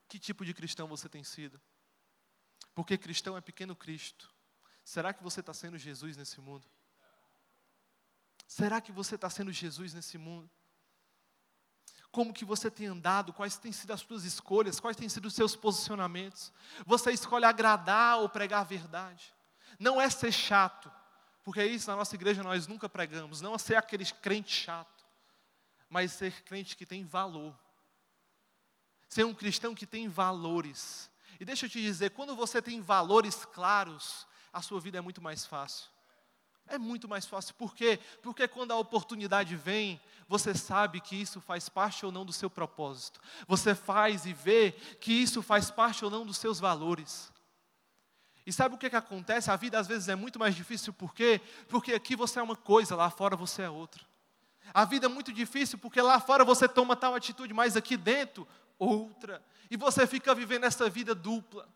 Que 0.07 0.17
tipo 0.17 0.45
de 0.45 0.53
cristão 0.53 0.87
você 0.87 1.09
tem 1.09 1.23
sido? 1.23 1.59
Porque 2.73 2.97
cristão 2.97 3.35
é 3.35 3.41
pequeno 3.41 3.75
Cristo. 3.75 4.33
Será 4.83 5.13
que 5.13 5.21
você 5.21 5.41
está 5.41 5.53
sendo 5.53 5.77
Jesus 5.77 6.15
nesse 6.15 6.39
mundo? 6.39 6.65
Será 8.47 8.79
que 8.79 8.93
você 8.93 9.15
está 9.15 9.29
sendo 9.29 9.51
Jesus 9.51 9.93
nesse 9.93 10.17
mundo? 10.17 10.49
Como 12.15 12.33
que 12.33 12.45
você 12.45 12.71
tem 12.71 12.87
andado, 12.87 13.33
quais 13.33 13.57
têm 13.57 13.73
sido 13.73 13.91
as 13.91 13.99
suas 13.99 14.23
escolhas, 14.23 14.79
quais 14.79 14.95
têm 14.95 15.09
sido 15.09 15.25
os 15.25 15.33
seus 15.33 15.53
posicionamentos. 15.53 16.49
Você 16.85 17.11
escolhe 17.11 17.43
agradar 17.43 18.19
ou 18.19 18.29
pregar 18.29 18.61
a 18.61 18.63
verdade. 18.63 19.35
Não 19.77 19.99
é 19.99 20.09
ser 20.09 20.31
chato, 20.31 20.89
porque 21.43 21.61
isso 21.65 21.89
na 21.89 21.97
nossa 21.97 22.15
igreja 22.15 22.41
nós 22.41 22.67
nunca 22.67 22.87
pregamos, 22.87 23.41
não 23.41 23.53
é 23.53 23.57
ser 23.57 23.75
aquele 23.75 24.05
crente 24.05 24.53
chato, 24.53 25.05
mas 25.89 26.13
ser 26.13 26.41
crente 26.43 26.77
que 26.77 26.85
tem 26.85 27.03
valor. 27.03 27.53
Ser 29.09 29.25
um 29.25 29.33
cristão 29.33 29.75
que 29.75 29.85
tem 29.85 30.07
valores. 30.07 31.11
E 31.37 31.43
deixa 31.43 31.65
eu 31.65 31.69
te 31.69 31.81
dizer, 31.81 32.11
quando 32.11 32.33
você 32.33 32.61
tem 32.61 32.79
valores 32.79 33.43
claros, 33.43 34.25
a 34.53 34.61
sua 34.61 34.79
vida 34.79 34.99
é 34.99 35.01
muito 35.01 35.21
mais 35.21 35.45
fácil. 35.45 35.89
É 36.67 36.77
muito 36.77 37.07
mais 37.07 37.25
fácil. 37.25 37.53
Por 37.55 37.75
quê? 37.75 37.99
Porque 38.21 38.47
quando 38.47 38.71
a 38.71 38.77
oportunidade 38.77 39.55
vem, 39.55 39.99
você 40.27 40.55
sabe 40.55 40.99
que 40.99 41.15
isso 41.15 41.39
faz 41.39 41.69
parte 41.69 42.05
ou 42.05 42.11
não 42.11 42.25
do 42.25 42.33
seu 42.33 42.49
propósito. 42.49 43.21
Você 43.47 43.75
faz 43.75 44.25
e 44.25 44.33
vê 44.33 44.71
que 44.99 45.13
isso 45.13 45.43
faz 45.43 45.69
parte 45.69 46.03
ou 46.03 46.09
não 46.09 46.25
dos 46.25 46.37
seus 46.37 46.59
valores. 46.59 47.31
E 48.45 48.53
sabe 48.53 48.75
o 48.75 48.77
que, 48.77 48.89
que 48.89 48.95
acontece? 48.95 49.51
A 49.51 49.55
vida 49.55 49.79
às 49.79 49.87
vezes 49.87 50.07
é 50.07 50.15
muito 50.15 50.39
mais 50.39 50.55
difícil, 50.55 50.93
por 50.93 51.13
quê? 51.13 51.41
Porque 51.67 51.93
aqui 51.93 52.15
você 52.15 52.39
é 52.39 52.43
uma 52.43 52.55
coisa, 52.55 52.95
lá 52.95 53.09
fora 53.09 53.35
você 53.35 53.63
é 53.63 53.69
outra. 53.69 54.03
A 54.73 54.85
vida 54.85 55.05
é 55.05 55.09
muito 55.09 55.31
difícil 55.31 55.77
porque 55.77 56.01
lá 56.01 56.19
fora 56.19 56.43
você 56.43 56.67
toma 56.67 56.95
tal 56.95 57.15
atitude, 57.15 57.53
mas 57.53 57.75
aqui 57.75 57.95
dentro, 57.95 58.47
outra. 58.77 59.43
E 59.69 59.77
você 59.77 60.05
fica 60.05 60.33
vivendo 60.33 60.63
essa 60.63 60.89
vida 60.89 61.13
dupla 61.15 61.67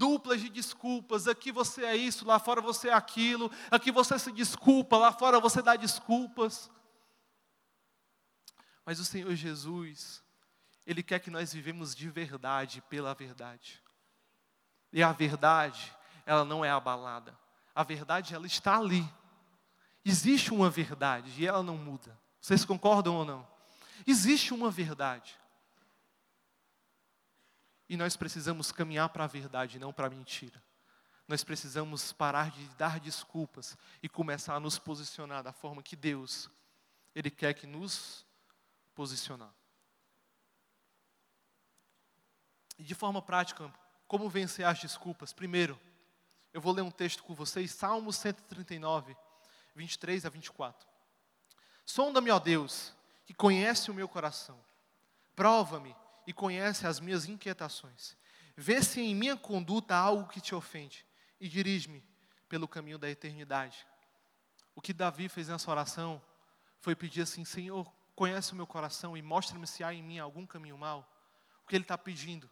duplas 0.00 0.40
de 0.40 0.48
desculpas. 0.48 1.28
Aqui 1.28 1.52
você 1.52 1.84
é 1.84 1.94
isso, 1.94 2.24
lá 2.24 2.38
fora 2.38 2.62
você 2.62 2.88
é 2.88 2.94
aquilo. 2.94 3.52
Aqui 3.70 3.92
você 3.92 4.18
se 4.18 4.32
desculpa, 4.32 4.96
lá 4.96 5.12
fora 5.12 5.38
você 5.38 5.60
dá 5.60 5.76
desculpas. 5.76 6.70
Mas 8.86 8.98
o 8.98 9.04
Senhor 9.04 9.34
Jesus, 9.34 10.24
Ele 10.86 11.02
quer 11.02 11.18
que 11.18 11.30
nós 11.30 11.52
vivemos 11.52 11.94
de 11.94 12.08
verdade, 12.08 12.82
pela 12.88 13.12
verdade. 13.12 13.82
E 14.90 15.02
a 15.02 15.12
verdade, 15.12 15.94
ela 16.24 16.46
não 16.46 16.64
é 16.64 16.70
abalada. 16.70 17.38
A 17.74 17.82
verdade, 17.82 18.34
ela 18.34 18.46
está 18.46 18.78
ali. 18.78 19.06
Existe 20.02 20.50
uma 20.50 20.70
verdade 20.70 21.30
e 21.36 21.46
ela 21.46 21.62
não 21.62 21.76
muda. 21.76 22.18
Vocês 22.40 22.64
concordam 22.64 23.16
ou 23.16 23.24
não? 23.26 23.46
Existe 24.06 24.54
uma 24.54 24.70
verdade. 24.70 25.38
E 27.90 27.96
nós 27.96 28.16
precisamos 28.16 28.70
caminhar 28.70 29.08
para 29.08 29.24
a 29.24 29.26
verdade, 29.26 29.80
não 29.80 29.92
para 29.92 30.06
a 30.06 30.10
mentira. 30.10 30.62
Nós 31.26 31.42
precisamos 31.42 32.12
parar 32.12 32.48
de 32.52 32.64
dar 32.76 33.00
desculpas 33.00 33.76
e 34.00 34.08
começar 34.08 34.54
a 34.54 34.60
nos 34.60 34.78
posicionar 34.78 35.42
da 35.42 35.52
forma 35.52 35.82
que 35.82 35.96
Deus, 35.96 36.48
Ele 37.16 37.28
quer 37.32 37.52
que 37.52 37.66
nos 37.66 38.24
posicionar. 38.94 39.52
E 42.78 42.84
de 42.84 42.94
forma 42.94 43.20
prática, 43.20 43.68
como 44.06 44.30
vencer 44.30 44.64
as 44.64 44.78
desculpas? 44.78 45.32
Primeiro, 45.32 45.76
eu 46.52 46.60
vou 46.60 46.72
ler 46.72 46.82
um 46.82 46.92
texto 46.92 47.24
com 47.24 47.34
vocês, 47.34 47.72
Salmos 47.72 48.14
139, 48.18 49.16
23 49.74 50.26
a 50.26 50.28
24. 50.28 50.88
Sonda-me, 51.84 52.30
ó 52.30 52.38
Deus, 52.38 52.94
que 53.26 53.34
conhece 53.34 53.90
o 53.90 53.94
meu 53.94 54.08
coração. 54.08 54.64
Prova-me 55.34 55.92
e 56.26 56.32
conhece 56.32 56.86
as 56.86 57.00
minhas 57.00 57.26
inquietações. 57.26 58.16
Vê 58.56 58.82
se 58.82 59.00
em 59.00 59.14
minha 59.14 59.36
conduta 59.36 59.94
há 59.94 59.98
algo 59.98 60.28
que 60.28 60.40
te 60.40 60.54
ofende 60.54 61.06
e 61.40 61.48
dirige-me 61.48 62.04
pelo 62.48 62.68
caminho 62.68 62.98
da 62.98 63.08
eternidade. 63.08 63.86
O 64.74 64.80
que 64.80 64.92
Davi 64.92 65.28
fez 65.28 65.48
nessa 65.48 65.70
oração 65.70 66.22
foi 66.80 66.94
pedir 66.94 67.22
assim: 67.22 67.44
Senhor, 67.44 67.90
conhece 68.14 68.52
o 68.52 68.56
meu 68.56 68.66
coração 68.66 69.16
e 69.16 69.22
mostra-me 69.22 69.66
se 69.66 69.82
há 69.82 69.94
em 69.94 70.02
mim 70.02 70.18
algum 70.18 70.46
caminho 70.46 70.76
mal. 70.76 71.10
O 71.64 71.68
que 71.68 71.76
ele 71.76 71.84
está 71.84 71.96
pedindo? 71.96 72.50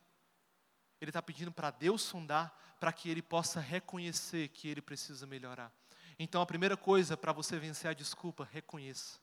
Ele 1.01 1.11
está 1.11 1.21
pedindo 1.21 1.53
para 1.53 1.71
Deus 1.71 2.03
sondar, 2.03 2.57
para 2.81 2.93
que 2.93 3.11
ele 3.11 3.23
possa 3.23 3.61
reconhecer 3.61 4.49
que 4.49 4.69
ele 4.69 4.81
precisa 4.81 5.27
melhorar. 5.27 5.73
Então 6.19 6.41
a 6.41 6.47
primeira 6.47 6.77
coisa 6.77 7.17
para 7.17 7.33
você 7.33 7.59
vencer 7.59 7.91
a 7.91 7.95
desculpa, 7.95 8.49
reconheça. 8.51 9.21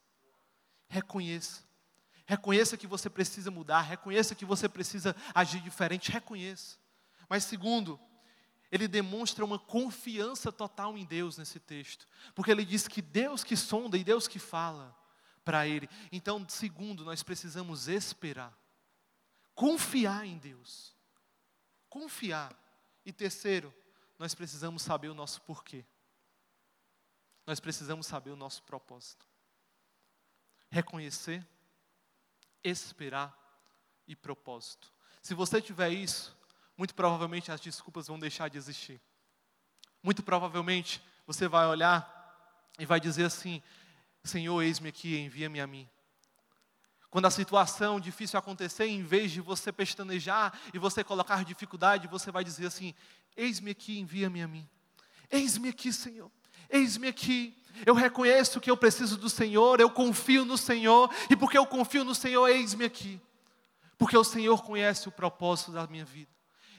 Reconheça. 0.88 1.64
Reconheça 2.25 2.75
que 2.75 2.88
você 2.88 3.09
precisa 3.09 3.51
mudar, 3.51 3.81
reconheça 3.81 4.33
que 4.33 4.45
você 4.45 4.67
precisa 4.67 5.15
agir 5.33 5.61
diferente, 5.61 6.11
reconheça. 6.11 6.77
Mas 7.29 7.43
segundo, 7.43 7.99
ele 8.71 8.88
demonstra 8.88 9.45
uma 9.45 9.59
confiança 9.59 10.51
total 10.51 10.97
em 10.97 11.05
Deus 11.05 11.38
nesse 11.38 11.59
texto, 11.59 12.07
porque 12.33 12.49
ele 12.49 12.65
diz 12.65 12.88
que 12.88 13.01
Deus 13.01 13.43
que 13.43 13.55
sonda 13.55 13.97
e 13.97 14.03
Deus 14.03 14.27
que 14.27 14.39
fala 14.39 14.97
para 15.43 15.67
ele. 15.67 15.88
Então, 16.11 16.43
segundo, 16.49 17.05
nós 17.05 17.21
precisamos 17.21 17.88
esperar, 17.88 18.57
confiar 19.53 20.25
em 20.25 20.38
Deus, 20.39 20.95
confiar. 21.88 22.53
E 23.05 23.13
terceiro, 23.13 23.71
nós 24.17 24.33
precisamos 24.33 24.81
saber 24.81 25.09
o 25.09 25.13
nosso 25.13 25.41
porquê. 25.41 25.85
Nós 27.45 27.59
precisamos 27.59 28.07
saber 28.07 28.31
o 28.31 28.35
nosso 28.35 28.63
propósito. 28.63 29.27
Reconhecer 30.71 31.47
esperar 32.69 33.34
e 34.08 34.15
propósito. 34.15 34.91
Se 35.21 35.34
você 35.34 35.62
tiver 35.62 35.89
isso, 35.89 36.36
muito 36.78 36.93
provavelmente 36.93 37.51
as 37.51 37.62
desculpas 37.62 38.08
vão 38.08 38.19
deixar 38.19 38.49
de 38.49 38.58
existir. 38.58 39.01
Muito 40.04 40.21
provavelmente 40.21 41.01
você 41.25 41.47
vai 41.47 41.65
olhar 41.65 42.12
e 42.78 42.86
vai 42.86 42.99
dizer 42.99 43.25
assim: 43.25 43.62
Senhor, 44.23 44.62
eis-me 44.62 44.89
aqui, 44.89 45.17
envia-me 45.17 45.60
a 45.62 45.67
mim. 45.67 45.89
Quando 47.10 47.28
a 47.28 47.32
situação 47.32 47.99
difícil 47.99 48.38
acontecer, 48.38 48.88
em 48.88 49.01
vez 49.01 49.32
de 49.32 49.39
você 49.39 49.71
pestanejar 49.71 50.54
e 50.73 50.78
você 50.78 51.04
colocar 51.04 51.45
dificuldade, 51.45 52.08
você 52.08 52.30
vai 52.30 52.43
dizer 52.43 52.67
assim: 52.67 52.93
Eis-me 53.38 53.71
aqui, 53.71 53.99
envia-me 53.99 54.41
a 54.41 54.47
mim. 54.47 54.67
Eis-me 55.32 55.69
aqui, 55.69 55.93
Senhor. 55.93 56.30
Eis-me 56.69 57.08
aqui. 57.08 57.58
Eu 57.85 57.95
reconheço 57.95 58.59
que 58.59 58.69
eu 58.69 58.77
preciso 58.77 59.17
do 59.17 59.29
Senhor, 59.29 59.79
eu 59.79 59.89
confio 59.89 60.45
no 60.45 60.57
Senhor, 60.57 61.09
e 61.29 61.35
porque 61.35 61.57
eu 61.57 61.65
confio 61.65 62.03
no 62.03 62.13
Senhor, 62.13 62.47
eis-me 62.47 62.85
aqui. 62.85 63.19
Porque 63.97 64.17
o 64.17 64.23
Senhor 64.23 64.63
conhece 64.63 65.07
o 65.07 65.11
propósito 65.11 65.71
da 65.71 65.88
minha 65.88 66.05
vida. 66.05 66.34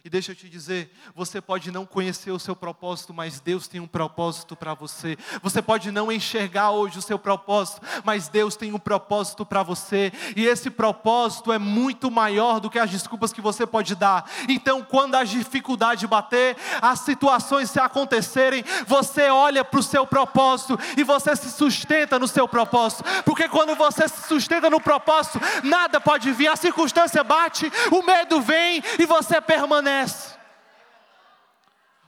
E 0.06 0.08
deixa 0.08 0.30
eu 0.30 0.36
te 0.36 0.48
dizer, 0.48 0.88
você 1.16 1.40
pode 1.40 1.72
não 1.72 1.84
conhecer 1.84 2.30
o 2.30 2.38
seu 2.38 2.54
propósito, 2.54 3.12
mas 3.12 3.40
Deus 3.40 3.66
tem 3.66 3.80
um 3.80 3.88
propósito 3.88 4.54
para 4.54 4.72
você. 4.72 5.18
Você 5.42 5.60
pode 5.60 5.90
não 5.90 6.12
enxergar 6.12 6.70
hoje 6.70 7.00
o 7.00 7.02
seu 7.02 7.18
propósito, 7.18 7.80
mas 8.04 8.28
Deus 8.28 8.54
tem 8.54 8.72
um 8.72 8.78
propósito 8.78 9.44
para 9.44 9.64
você. 9.64 10.12
E 10.36 10.46
esse 10.46 10.70
propósito 10.70 11.52
é 11.52 11.58
muito 11.58 12.08
maior 12.08 12.60
do 12.60 12.70
que 12.70 12.78
as 12.78 12.88
desculpas 12.88 13.32
que 13.32 13.40
você 13.40 13.66
pode 13.66 13.96
dar. 13.96 14.30
Então, 14.48 14.80
quando 14.80 15.16
a 15.16 15.24
dificuldade 15.24 16.06
bater, 16.06 16.56
as 16.80 17.00
situações 17.00 17.68
se 17.68 17.80
acontecerem, 17.80 18.64
você 18.86 19.28
olha 19.28 19.64
para 19.64 19.80
o 19.80 19.82
seu 19.82 20.06
propósito 20.06 20.78
e 20.96 21.02
você 21.02 21.34
se 21.34 21.50
sustenta 21.50 22.16
no 22.16 22.28
seu 22.28 22.46
propósito. 22.46 23.02
Porque 23.24 23.48
quando 23.48 23.74
você 23.74 24.06
se 24.06 24.28
sustenta 24.28 24.70
no 24.70 24.80
propósito, 24.80 25.40
nada 25.64 26.00
pode 26.00 26.30
vir, 26.30 26.46
a 26.46 26.54
circunstância 26.54 27.24
bate, 27.24 27.68
o 27.90 28.04
medo 28.04 28.40
vem 28.40 28.80
e 29.00 29.04
você 29.04 29.40
permanece 29.40 29.95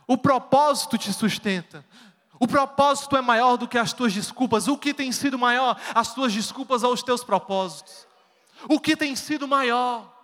O 0.07 0.17
propósito 0.17 0.97
te 0.97 1.13
sustenta. 1.13 1.85
O 2.41 2.47
propósito 2.47 3.17
é 3.17 3.21
maior 3.21 3.57
do 3.57 3.69
que 3.69 3.77
as 3.77 3.93
tuas 3.93 4.13
desculpas. 4.13 4.69
O 4.69 4.79
que 4.79 4.95
tem 4.95 5.11
sido 5.13 5.39
maior? 5.39 5.79
As 5.95 6.15
tuas 6.15 6.33
desculpas 6.33 6.85
aos 6.85 7.03
teus 7.03 7.25
propósitos. 7.25 8.07
O 8.69 8.81
que 8.81 8.97
tem 8.97 9.15
sido 9.15 9.47
maior? 9.47 10.15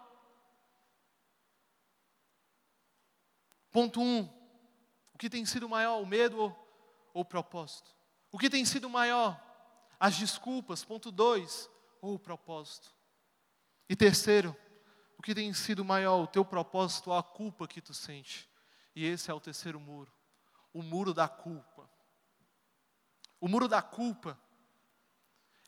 Ponto 3.70 4.00
1. 4.00 4.04
Um, 4.04 4.28
o 5.12 5.18
que 5.18 5.28
tem 5.28 5.44
sido 5.44 5.68
maior, 5.68 6.00
o 6.00 6.06
medo 6.06 6.38
ou, 6.38 6.68
ou 7.12 7.22
o 7.22 7.24
propósito? 7.24 7.90
O 8.30 8.38
que 8.38 8.48
tem 8.48 8.64
sido 8.64 8.88
maior? 8.88 9.40
As 9.98 10.16
desculpas. 10.16 10.84
Ponto 10.84 11.10
2. 11.10 11.68
Ou 12.00 12.14
o 12.14 12.18
propósito. 12.18 12.94
E 13.88 13.96
terceiro, 13.96 14.56
que 15.24 15.34
tem 15.34 15.54
sido 15.54 15.82
maior, 15.82 16.22
o 16.22 16.26
teu 16.26 16.44
propósito 16.44 17.10
a 17.10 17.22
culpa 17.22 17.66
que 17.66 17.80
tu 17.80 17.94
sente. 17.94 18.46
E 18.94 19.06
esse 19.06 19.30
é 19.30 19.34
o 19.34 19.40
terceiro 19.40 19.80
muro, 19.80 20.12
o 20.70 20.82
muro 20.82 21.14
da 21.14 21.26
culpa. 21.26 21.88
O 23.40 23.48
muro 23.48 23.66
da 23.66 23.80
culpa 23.80 24.38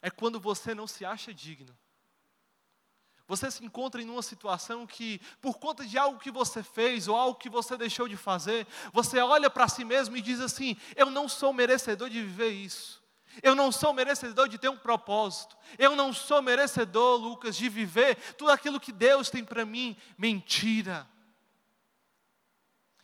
é 0.03 0.11
quando 0.11 0.39
você 0.39 0.75
não 0.75 0.87
se 0.87 1.07
acha 1.07 1.33
digno. 1.33 1.77
Você 3.27 3.51
se 3.51 3.65
encontra 3.65 4.01
em 4.01 4.09
uma 4.11 4.23
situação 4.23 4.87
que, 4.87 5.21
por 5.41 5.59
conta 5.59 5.87
de 5.87 5.97
algo 5.97 6.21
que 6.21 6.31
você 6.31 6.63
fez 6.63 7.09
ou 7.09 7.17
algo 7.17 7.39
que 7.39 7.49
você 7.49 7.79
deixou 7.79 8.07
de 8.07 8.17
fazer, 8.17 8.67
você 8.93 9.19
olha 9.21 9.49
para 9.49 9.67
si 9.69 9.85
mesmo 9.85 10.17
e 10.19 10.23
diz 10.23 10.39
assim: 10.39 10.77
Eu 10.95 11.11
não 11.11 11.29
sou 11.29 11.53
merecedor 11.53 12.11
de 12.11 12.23
viver 12.23 12.51
isso. 12.51 13.03
Eu 13.43 13.55
não 13.55 13.71
sou 13.71 13.93
merecedor 13.93 14.49
de 14.49 14.59
ter 14.59 14.69
um 14.69 14.77
propósito. 14.77 15.57
Eu 15.79 15.95
não 15.95 16.13
sou 16.13 16.41
merecedor, 16.43 17.17
Lucas, 17.21 17.57
de 17.57 17.69
viver 17.69 18.17
tudo 18.37 18.51
aquilo 18.51 18.81
que 18.81 18.93
Deus 18.93 19.31
tem 19.31 19.45
para 19.45 19.65
mim. 19.65 19.97
Mentira. 20.17 21.07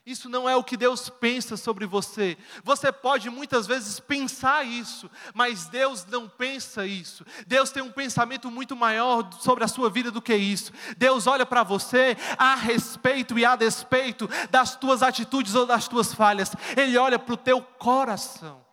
Isso 0.04 0.28
não 0.28 0.48
é 0.48 0.56
o 0.56 0.64
que 0.64 0.76
Deus 0.76 1.08
pensa 1.08 1.56
sobre 1.56 1.86
você. 1.86 2.36
Você 2.64 2.90
pode 2.90 3.30
muitas 3.30 3.68
vezes 3.68 4.00
pensar 4.00 4.66
isso, 4.66 5.08
mas 5.32 5.66
Deus 5.66 6.04
não 6.06 6.28
pensa 6.28 6.84
isso. 6.84 7.24
Deus 7.46 7.70
tem 7.70 7.84
um 7.84 7.92
pensamento 7.92 8.50
muito 8.50 8.74
maior 8.74 9.30
sobre 9.40 9.62
a 9.62 9.68
sua 9.68 9.88
vida 9.88 10.10
do 10.10 10.20
que 10.20 10.34
isso. 10.34 10.72
Deus 10.96 11.28
olha 11.28 11.46
para 11.46 11.62
você 11.62 12.16
a 12.36 12.56
respeito 12.56 13.38
e 13.38 13.44
a 13.44 13.54
despeito 13.54 14.28
das 14.50 14.74
tuas 14.74 15.04
atitudes 15.04 15.54
ou 15.54 15.66
das 15.66 15.86
tuas 15.86 16.12
falhas. 16.12 16.50
Ele 16.76 16.98
olha 16.98 17.18
para 17.18 17.34
o 17.34 17.36
teu 17.36 17.62
coração. 17.62 18.71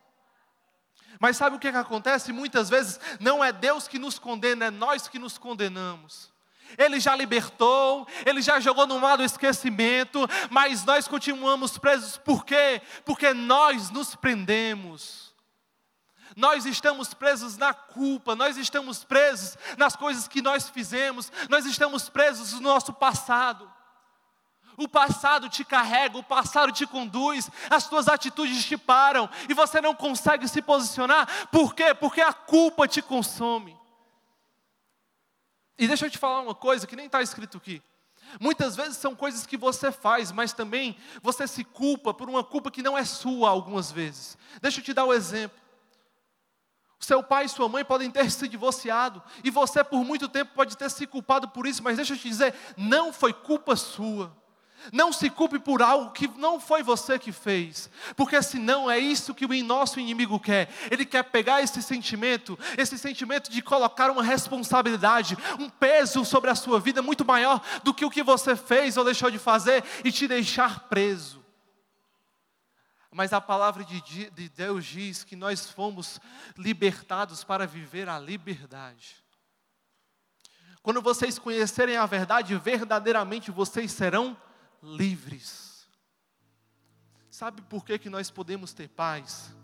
Mas 1.20 1.36
sabe 1.36 1.58
o 1.58 1.60
que, 1.60 1.70
que 1.70 1.78
acontece? 1.78 2.32
Muitas 2.32 2.70
vezes 2.70 3.00
não 3.20 3.44
é 3.44 3.52
Deus 3.52 3.88
que 3.88 4.00
nos 4.00 4.18
condena, 4.18 4.66
é 4.66 4.72
nós 4.72 5.08
que 5.10 5.20
nos 5.20 5.38
condenamos. 5.38 6.32
Ele 6.78 7.00
já 7.00 7.16
libertou, 7.16 8.08
Ele 8.26 8.42
já 8.42 8.60
jogou 8.60 8.88
no 8.88 9.00
mar 9.00 9.18
do 9.18 9.24
esquecimento, 9.24 10.28
mas 10.50 10.86
nós 10.86 11.08
continuamos 11.08 11.78
presos, 11.78 12.18
por 12.18 12.46
quê? 12.46 12.82
Porque 13.04 13.34
nós 13.34 13.90
nos 13.90 14.16
prendemos. 14.16 15.30
Nós 16.36 16.66
estamos 16.66 17.14
presos 17.14 17.58
na 17.58 17.74
culpa, 17.74 18.36
nós 18.36 18.56
estamos 18.56 19.04
presos 19.04 19.58
nas 19.78 19.96
coisas 19.96 20.28
que 20.28 20.42
nós 20.42 20.70
fizemos, 20.70 21.32
nós 21.50 21.66
estamos 21.66 22.08
presos 22.08 22.54
no 22.54 22.62
nosso 22.62 22.94
passado. 22.94 23.70
O 24.80 24.88
passado 24.88 25.50
te 25.50 25.66
carrega, 25.66 26.18
o 26.18 26.24
passado 26.24 26.72
te 26.72 26.88
conduz, 26.88 27.52
as 27.70 27.90
tuas 27.90 28.08
atitudes 28.08 28.64
te 28.64 28.78
param 28.78 29.30
e 29.50 29.54
você 29.54 29.82
não 29.82 29.94
consegue 29.94 30.48
se 30.48 30.62
posicionar. 30.62 31.50
Por 31.50 31.76
quê? 31.76 31.94
Porque 31.94 32.22
a 32.22 32.32
culpa 32.32 32.88
te 32.88 33.02
consome. 33.02 33.78
E 35.78 35.86
deixa 35.86 36.06
eu 36.06 36.10
te 36.10 36.18
falar 36.18 36.40
uma 36.40 36.56
coisa 36.56 36.88
que 36.88 36.96
nem 36.96 37.08
está 37.08 37.22
escrito 37.22 37.58
aqui. 37.58 37.84
Muitas 38.40 38.78
vezes 38.78 38.96
são 38.96 39.14
coisas 39.14 39.46
que 39.46 39.58
você 39.58 39.92
faz, 39.92 40.32
mas 40.32 40.54
também 40.54 40.96
você 41.22 41.46
se 41.46 41.66
culpa 41.66 42.14
por 42.14 42.30
uma 42.30 42.44
culpa 42.44 42.72
que 42.72 42.82
não 42.82 42.98
é 42.98 43.04
sua 43.04 43.50
algumas 43.50 43.92
vezes. 43.92 44.38
Deixa 44.62 44.80
eu 44.80 44.84
te 44.84 44.94
dar 44.94 45.04
um 45.04 45.14
exemplo. 45.14 45.60
Seu 47.02 47.22
pai 47.22 47.46
e 47.46 47.50
sua 47.50 47.68
mãe 47.68 47.84
podem 47.84 48.10
ter 48.10 48.32
se 48.32 48.48
divorciado, 48.48 49.22
e 49.44 49.50
você 49.50 49.84
por 49.84 50.06
muito 50.06 50.30
tempo 50.30 50.54
pode 50.54 50.78
ter 50.78 50.90
se 50.90 51.06
culpado 51.06 51.50
por 51.50 51.68
isso, 51.68 51.84
mas 51.84 51.98
deixa 51.98 52.14
eu 52.14 52.18
te 52.18 52.30
dizer, 52.30 52.54
não 52.78 53.12
foi 53.12 53.34
culpa 53.34 53.76
sua. 53.76 54.38
Não 54.92 55.12
se 55.12 55.30
culpe 55.30 55.60
por 55.60 55.82
algo 55.82 56.12
que 56.12 56.28
não 56.38 56.60
foi 56.60 56.82
você 56.82 57.20
que 57.20 57.32
fez, 57.32 57.90
porque 58.16 58.42
senão 58.42 58.90
é 58.90 58.98
isso 58.98 59.34
que 59.34 59.46
o 59.46 59.64
nosso 59.64 60.00
inimigo 60.00 60.40
quer. 60.40 60.70
Ele 60.90 61.06
quer 61.06 61.24
pegar 61.24 61.62
esse 61.62 61.82
sentimento, 61.82 62.58
esse 62.78 62.98
sentimento 62.98 63.52
de 63.52 63.62
colocar 63.62 64.10
uma 64.10 64.24
responsabilidade, 64.24 65.38
um 65.60 65.70
peso 65.70 66.24
sobre 66.24 66.50
a 66.50 66.56
sua 66.56 66.80
vida 66.80 67.02
muito 67.02 67.26
maior 67.26 67.62
do 67.84 67.94
que 67.94 68.06
o 68.06 68.10
que 68.10 68.24
você 68.24 68.56
fez 68.56 68.98
ou 68.98 69.04
deixou 69.04 69.30
de 69.30 69.38
fazer 69.38 69.84
e 70.04 70.12
te 70.12 70.28
deixar 70.28 70.88
preso. 70.88 71.44
Mas 73.12 73.34
a 73.34 73.42
palavra 73.42 73.84
de 73.84 74.30
Deus 74.56 74.86
diz 74.86 75.24
que 75.24 75.36
nós 75.36 75.70
fomos 75.70 76.20
libertados 76.58 77.44
para 77.44 77.68
viver 77.68 78.08
a 78.08 78.20
liberdade. 78.20 79.24
Quando 80.82 81.02
vocês 81.02 81.38
conhecerem 81.38 81.98
a 81.98 82.06
verdade, 82.06 82.56
verdadeiramente 82.56 83.52
vocês 83.52 83.92
serão 83.92 84.30
livres 84.30 84.49
livres. 84.82 85.88
Sabe 87.30 87.62
por 87.62 87.86
que, 87.86 87.98
que 87.98 88.10
nós 88.10 88.30
podemos 88.30 88.74
ter 88.74 88.90
paz? 88.90 89.56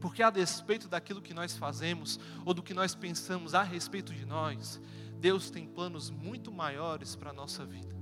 Porque 0.00 0.22
a 0.22 0.30
despeito 0.30 0.88
daquilo 0.88 1.22
que 1.22 1.32
nós 1.32 1.56
fazemos 1.56 2.20
ou 2.44 2.52
do 2.52 2.62
que 2.62 2.74
nós 2.74 2.94
pensamos 2.94 3.54
a 3.54 3.62
respeito 3.62 4.12
de 4.12 4.26
nós, 4.26 4.80
Deus 5.18 5.50
tem 5.50 5.66
planos 5.66 6.10
muito 6.10 6.52
maiores 6.52 7.16
para 7.16 7.30
a 7.30 7.32
nossa 7.32 7.64
vida. 7.64 7.94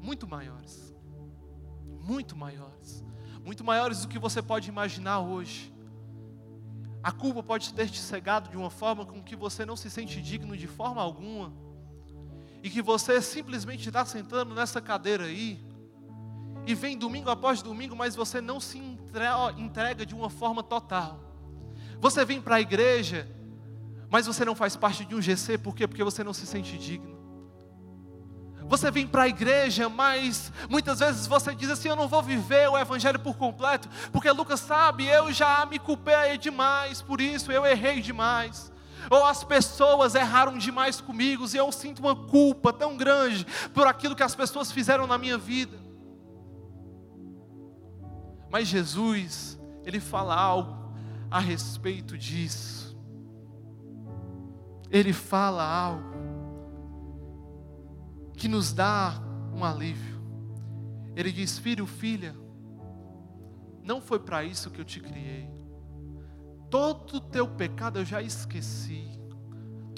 Muito 0.00 0.26
maiores. 0.26 0.94
Muito 2.00 2.34
maiores. 2.34 3.04
Muito 3.44 3.62
maiores 3.62 4.02
do 4.02 4.08
que 4.08 4.18
você 4.18 4.40
pode 4.40 4.68
imaginar 4.68 5.20
hoje. 5.20 5.74
A 7.02 7.12
culpa 7.12 7.42
pode 7.42 7.74
ter 7.74 7.90
te 7.90 8.00
cegado 8.00 8.48
de 8.48 8.56
uma 8.56 8.70
forma 8.70 9.04
com 9.04 9.22
que 9.22 9.36
você 9.36 9.66
não 9.66 9.76
se 9.76 9.90
sente 9.90 10.22
digno 10.22 10.56
de 10.56 10.66
forma 10.66 11.02
alguma 11.02 11.52
e 12.62 12.70
que 12.70 12.82
você 12.82 13.20
simplesmente 13.22 13.88
está 13.88 14.04
sentando 14.04 14.54
nessa 14.54 14.80
cadeira 14.80 15.24
aí, 15.24 15.58
e 16.66 16.74
vem 16.74 16.98
domingo 16.98 17.30
após 17.30 17.62
domingo, 17.62 17.96
mas 17.96 18.14
você 18.14 18.40
não 18.40 18.60
se 18.60 18.78
entrega 18.78 20.04
de 20.04 20.14
uma 20.14 20.28
forma 20.28 20.62
total. 20.62 21.18
Você 21.98 22.24
vem 22.24 22.42
para 22.42 22.56
a 22.56 22.60
igreja, 22.60 23.26
mas 24.10 24.26
você 24.26 24.44
não 24.44 24.54
faz 24.54 24.76
parte 24.76 25.04
de 25.04 25.14
um 25.14 25.22
GC, 25.22 25.58
por 25.58 25.74
quê? 25.74 25.86
Porque 25.86 26.04
você 26.04 26.22
não 26.22 26.34
se 26.34 26.46
sente 26.46 26.76
digno. 26.76 27.16
Você 28.68 28.90
vem 28.90 29.06
para 29.06 29.22
a 29.22 29.28
igreja, 29.28 29.88
mas 29.88 30.52
muitas 30.68 30.98
vezes 30.98 31.26
você 31.26 31.54
diz 31.54 31.70
assim: 31.70 31.88
Eu 31.88 31.96
não 31.96 32.06
vou 32.06 32.22
viver 32.22 32.68
o 32.68 32.76
Evangelho 32.76 33.18
por 33.18 33.34
completo, 33.34 33.88
porque 34.12 34.30
Lucas 34.30 34.60
sabe, 34.60 35.06
eu 35.06 35.32
já 35.32 35.64
me 35.64 35.78
culpei 35.78 36.36
demais, 36.36 37.00
por 37.00 37.18
isso 37.18 37.50
eu 37.50 37.64
errei 37.64 38.02
demais 38.02 38.70
ou 39.10 39.24
as 39.24 39.44
pessoas 39.44 40.14
erraram 40.14 40.58
demais 40.58 41.00
comigo 41.00 41.44
e 41.52 41.56
eu 41.56 41.70
sinto 41.72 42.00
uma 42.00 42.14
culpa 42.14 42.72
tão 42.72 42.96
grande 42.96 43.46
por 43.72 43.86
aquilo 43.86 44.16
que 44.16 44.22
as 44.22 44.34
pessoas 44.34 44.70
fizeram 44.70 45.06
na 45.06 45.18
minha 45.18 45.38
vida. 45.38 45.78
Mas 48.50 48.68
Jesus, 48.68 49.58
Ele 49.84 50.00
fala 50.00 50.34
algo 50.34 50.92
a 51.30 51.38
respeito 51.38 52.16
disso. 52.16 52.96
Ele 54.90 55.12
fala 55.12 55.62
algo 55.62 56.08
que 58.34 58.48
nos 58.48 58.72
dá 58.72 59.20
um 59.54 59.64
alívio. 59.64 60.18
Ele 61.14 61.30
diz: 61.30 61.58
Filho, 61.58 61.86
filha, 61.86 62.34
não 63.82 64.00
foi 64.00 64.18
para 64.18 64.44
isso 64.44 64.70
que 64.70 64.80
eu 64.80 64.84
te 64.84 65.00
criei. 65.00 65.50
Todo 66.70 67.16
o 67.16 67.20
teu 67.20 67.48
pecado 67.48 67.98
eu 67.98 68.04
já 68.04 68.22
esqueci. 68.22 68.97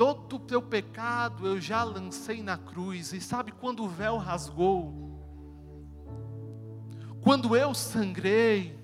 Todo 0.01 0.37
o 0.37 0.39
teu 0.39 0.63
pecado 0.63 1.47
eu 1.47 1.61
já 1.61 1.85
lancei 1.85 2.43
na 2.43 2.57
cruz. 2.57 3.13
E 3.13 3.21
sabe 3.21 3.53
quando 3.53 3.85
o 3.85 3.89
véu 3.89 4.17
rasgou? 4.17 4.95
Quando 7.21 7.55
eu 7.55 7.75
sangrei, 7.75 8.80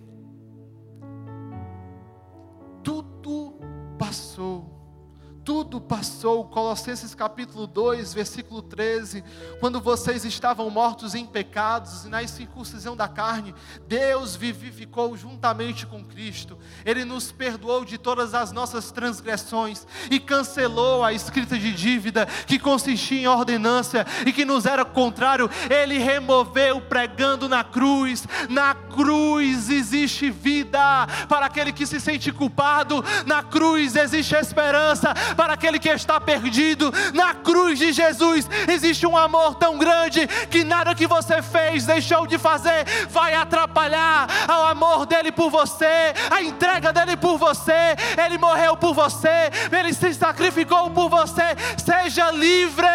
tudo 5.77 5.81
passou. 5.81 6.45
Colossenses 6.45 7.15
capítulo 7.15 7.67
2, 7.67 8.15
versículo 8.15 8.63
13. 8.63 9.23
Quando 9.61 9.81
vocês 9.81 10.25
estavam 10.25 10.71
mortos 10.71 11.15
em 11.15 11.27
pecados 11.27 12.05
e 12.05 12.09
na 12.09 12.23
incircuncisão 12.23 12.97
da 12.97 13.09
carne, 13.09 13.55
Deus 13.87 14.35
vivificou 14.37 15.17
juntamente 15.17 15.87
com 15.87 16.05
Cristo. 16.05 16.59
Ele 16.85 17.05
nos 17.05 17.31
perdoou 17.31 17.85
de 17.85 17.99
todas 17.99 18.33
as 18.33 18.53
nossas 18.53 18.91
transgressões 18.91 19.87
e 20.11 20.19
cancelou 20.19 21.05
a 21.05 21.13
escrita 21.13 21.59
de 21.59 21.73
dívida 21.73 22.27
que 22.47 22.59
consistia 22.59 23.21
em 23.21 23.27
ordenância 23.27 24.07
e 24.25 24.33
que 24.33 24.45
nos 24.45 24.65
era 24.67 24.85
contrário. 24.85 25.51
Ele 25.69 25.99
removeu 25.99 26.81
pregando 26.81 27.49
na 27.49 27.63
cruz. 27.63 28.27
Na 28.49 28.75
cruz 28.75 29.69
existe 29.69 30.31
vida 30.31 31.07
para 31.29 31.47
aquele 31.47 31.73
que 31.73 31.87
se 31.87 32.01
sente 32.01 32.33
culpado. 32.33 33.05
Na 33.27 33.43
cruz 33.43 33.95
existe 33.95 34.35
esperança 34.35 35.15
para 35.37 35.53
aquele 35.53 35.66
que 35.79 35.89
está 35.89 36.21
perdido. 36.21 36.93
Na 37.13 37.35
cruz 37.35 37.79
de 37.79 37.93
Jesus 37.93 38.49
existe 38.69 39.07
um 39.07 39.17
amor 39.17 39.57
tão 39.57 39.79
grande 39.79 40.27
que 40.51 40.65
nada 40.65 40.95
que 40.95 41.07
você 41.07 41.43
fez, 41.43 41.85
deixou 41.85 42.27
de 42.27 42.39
fazer, 42.39 42.85
vai 43.11 43.35
atrapalhar 43.35 44.29
o 44.49 44.67
amor 44.67 45.07
dele 45.07 45.33
por 45.33 45.51
você, 45.51 46.15
a 46.31 46.43
entrega 46.43 46.93
dele 46.93 47.17
por 47.17 47.39
você. 47.39 47.97
Ele 48.25 48.39
morreu 48.39 48.77
por 48.77 48.95
você, 48.95 49.51
ele 49.71 49.93
se 49.93 50.15
sacrificou 50.15 50.91
por 50.91 51.09
você. 51.09 51.57
Seja 51.77 52.31
livre. 52.31 52.87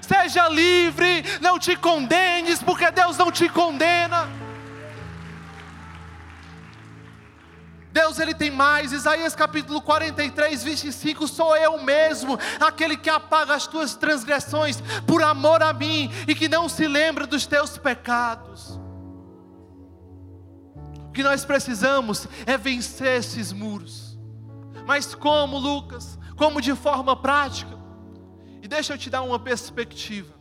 Seja 0.00 0.48
livre, 0.48 1.24
não 1.40 1.58
te 1.58 1.76
condenes, 1.76 2.62
porque 2.62 2.90
Deus 2.90 3.16
não 3.16 3.30
te 3.30 3.48
condena. 3.48 4.28
Deus 7.92 8.18
ele 8.18 8.34
tem 8.34 8.50
mais, 8.50 8.90
Isaías 8.90 9.34
capítulo 9.34 9.82
43, 9.82 10.64
25, 10.64 11.28
sou 11.28 11.54
eu 11.54 11.82
mesmo, 11.82 12.38
aquele 12.58 12.96
que 12.96 13.10
apaga 13.10 13.54
as 13.54 13.66
tuas 13.66 13.94
transgressões 13.94 14.82
por 15.06 15.22
amor 15.22 15.62
a 15.62 15.74
mim 15.74 16.10
e 16.26 16.34
que 16.34 16.48
não 16.48 16.70
se 16.70 16.86
lembra 16.86 17.26
dos 17.26 17.46
teus 17.46 17.76
pecados. 17.76 18.80
O 21.06 21.12
que 21.12 21.22
nós 21.22 21.44
precisamos 21.44 22.26
é 22.46 22.56
vencer 22.56 23.18
esses 23.18 23.52
muros. 23.52 24.18
Mas 24.86 25.14
como, 25.14 25.58
Lucas? 25.58 26.18
Como 26.34 26.62
de 26.62 26.74
forma 26.74 27.14
prática? 27.14 27.78
E 28.62 28.66
deixa 28.66 28.94
eu 28.94 28.98
te 28.98 29.10
dar 29.10 29.20
uma 29.20 29.38
perspectiva 29.38 30.32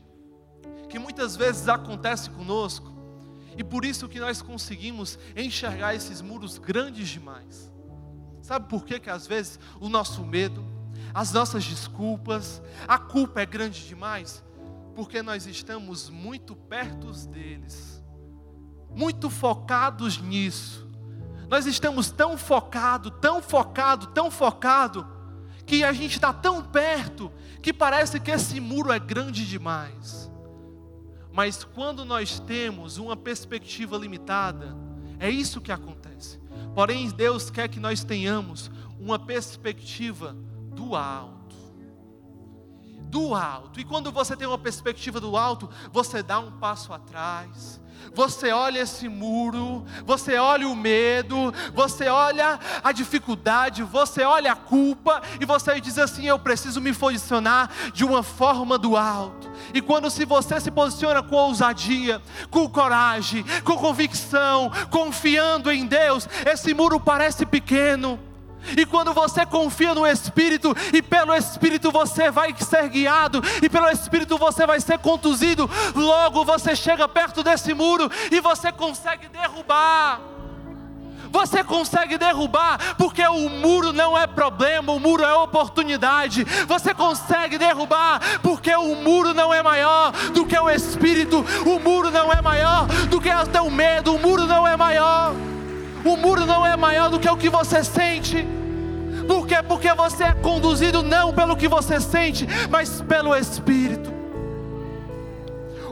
que 0.88 0.98
muitas 0.98 1.36
vezes 1.36 1.68
acontece 1.68 2.30
conosco 2.30 2.91
e 3.58 3.64
por 3.64 3.86
isso 3.86 4.08
que 4.08 4.20
nós 4.20 4.42
conseguimos 4.42 5.18
enxergar 5.36 5.96
esses 5.96 6.22
muros 6.22 6.58
grandes 6.58 7.10
demais. 7.10 7.72
Sabe 8.42 8.68
por 8.68 8.86
que, 8.86 9.00
que 9.00 9.10
às 9.10 9.28
vezes 9.28 9.60
o 9.80 9.90
nosso 9.90 10.24
medo, 10.24 10.66
as 11.14 11.32
nossas 11.32 11.64
desculpas, 11.64 12.62
a 12.88 12.98
culpa 12.98 13.42
é 13.42 13.46
grande 13.46 13.88
demais? 13.88 14.44
porque 14.96 15.22
nós 15.22 15.46
estamos 15.46 16.10
muito 16.10 16.56
perto 16.56 17.12
deles, 17.28 18.04
muito 18.90 19.30
focados 19.30 20.22
nisso. 20.22 20.88
Nós 21.50 21.66
estamos 21.66 22.12
tão 22.12 22.38
focado, 22.38 23.12
tão 23.12 23.42
focado, 23.42 24.08
tão 24.08 24.32
focado, 24.32 25.08
que 25.66 25.84
a 25.84 25.94
gente 25.94 26.16
está 26.16 26.34
tão 26.34 26.64
perto 26.64 27.32
que 27.62 27.72
parece 27.72 28.20
que 28.20 28.32
esse 28.32 28.60
muro 28.60 28.92
é 28.92 29.00
grande 29.00 29.46
demais. 29.48 30.31
Mas 31.32 31.64
quando 31.64 32.04
nós 32.04 32.40
temos 32.40 32.98
uma 32.98 33.16
perspectiva 33.16 33.98
limitada, 33.98 34.76
é 35.20 35.30
isso 35.30 35.62
que 35.62 35.72
acontece. 35.72 36.40
Porém, 36.76 37.10
Deus 37.10 37.50
quer 37.50 37.68
que 37.68 37.80
nós 37.80 38.04
tenhamos 38.04 38.70
uma 39.00 39.18
perspectiva 39.18 40.36
do 40.76 40.96
alto 40.96 41.41
do 43.12 43.36
alto. 43.36 43.80
E 43.80 43.84
quando 43.84 44.12
você 44.12 44.36
tem 44.36 44.48
uma 44.48 44.58
perspectiva 44.58 45.20
do 45.20 45.36
alto, 45.36 45.70
você 45.92 46.24
dá 46.24 46.40
um 46.40 46.52
passo 46.52 46.94
atrás. 46.94 47.80
Você 48.16 48.52
olha 48.52 48.80
esse 48.80 49.08
muro, 49.08 49.86
você 50.06 50.38
olha 50.38 50.68
o 50.68 50.76
medo, 50.76 51.54
você 51.74 52.08
olha 52.08 52.60
a 52.84 52.92
dificuldade, 52.92 53.84
você 53.84 54.24
olha 54.24 54.54
a 54.54 54.56
culpa 54.56 55.22
e 55.40 55.46
você 55.46 55.80
diz 55.80 56.00
assim: 56.00 56.26
eu 56.26 56.40
preciso 56.40 56.82
me 56.82 56.94
posicionar 56.94 57.70
de 57.94 58.04
uma 58.04 58.24
forma 58.24 58.78
do 58.78 58.98
alto. 58.98 59.52
E 59.74 59.82
quando 59.82 60.10
se 60.10 60.26
você 60.26 60.60
se 60.60 60.72
posiciona 60.72 61.22
com 61.22 61.36
ousadia, 61.36 62.22
com 62.50 62.68
coragem, 62.68 63.46
com 63.64 63.78
convicção, 63.78 64.72
confiando 64.90 65.72
em 65.72 65.86
Deus, 65.86 66.28
esse 66.46 66.74
muro 66.74 67.00
parece 67.00 67.46
pequeno 67.46 68.20
e 68.78 68.86
quando 68.86 69.14
você 69.14 69.46
confia 69.46 69.94
no 69.94 70.06
Espírito, 70.06 70.76
e 70.94 71.02
pelo 71.02 71.34
Espírito 71.34 71.92
você 71.92 72.30
vai 72.32 72.54
ser 72.58 72.88
guiado, 72.90 73.42
e 73.62 73.70
pelo 73.70 73.90
Espírito 73.90 74.38
você 74.38 74.66
vai 74.66 74.80
ser 74.80 75.00
conduzido, 75.00 75.70
logo 75.96 76.46
você 76.46 76.76
chega 76.76 77.08
perto 77.08 77.44
desse 77.44 77.74
muro 77.74 78.10
e 78.32 78.40
você 78.40 78.72
consegue 78.72 79.28
derrubar. 79.28 80.22
Você 81.32 81.64
consegue 81.64 82.18
derrubar, 82.18 82.96
porque 82.98 83.26
o 83.26 83.50
muro 83.50 83.94
não 83.94 84.18
é 84.18 84.28
problema, 84.28 84.92
o 84.92 85.00
muro 85.00 85.24
é 85.24 85.34
oportunidade. 85.34 86.44
Você 86.68 86.94
consegue 86.94 87.58
derrubar, 87.58 88.20
porque 88.42 88.76
o 88.76 88.96
muro 88.96 89.34
não 89.34 89.54
é 89.54 89.64
maior 89.64 90.12
do 90.34 90.46
que 90.46 90.58
o 90.60 90.70
Espírito, 90.70 91.44
o 91.66 91.80
muro 91.80 92.12
não 92.12 92.34
é 92.34 92.42
maior 92.42 92.86
do 93.10 93.22
que 93.22 93.34
o 93.34 93.48
teu 93.48 93.72
medo, 93.72 94.14
o 94.14 94.20
muro 94.20 94.46
não 94.46 94.68
é 94.68 94.76
maior. 94.76 95.34
O 96.04 96.18
muro 96.18 96.46
não 96.46 96.66
é 96.66 96.76
maior 96.76 97.10
do 97.10 97.20
que 97.20 97.30
o 97.30 97.38
que 97.38 97.50
você 97.50 97.84
sente. 97.84 98.46
Por? 99.28 99.42
Porque 99.68 99.94
você 99.94 100.24
é 100.24 100.34
conduzido 100.34 101.04
não 101.04 101.34
pelo 101.34 101.56
que 101.56 101.68
você 101.68 102.00
sente, 102.00 102.48
mas 102.70 103.02
pelo 103.02 103.36
Espírito. 103.36 104.12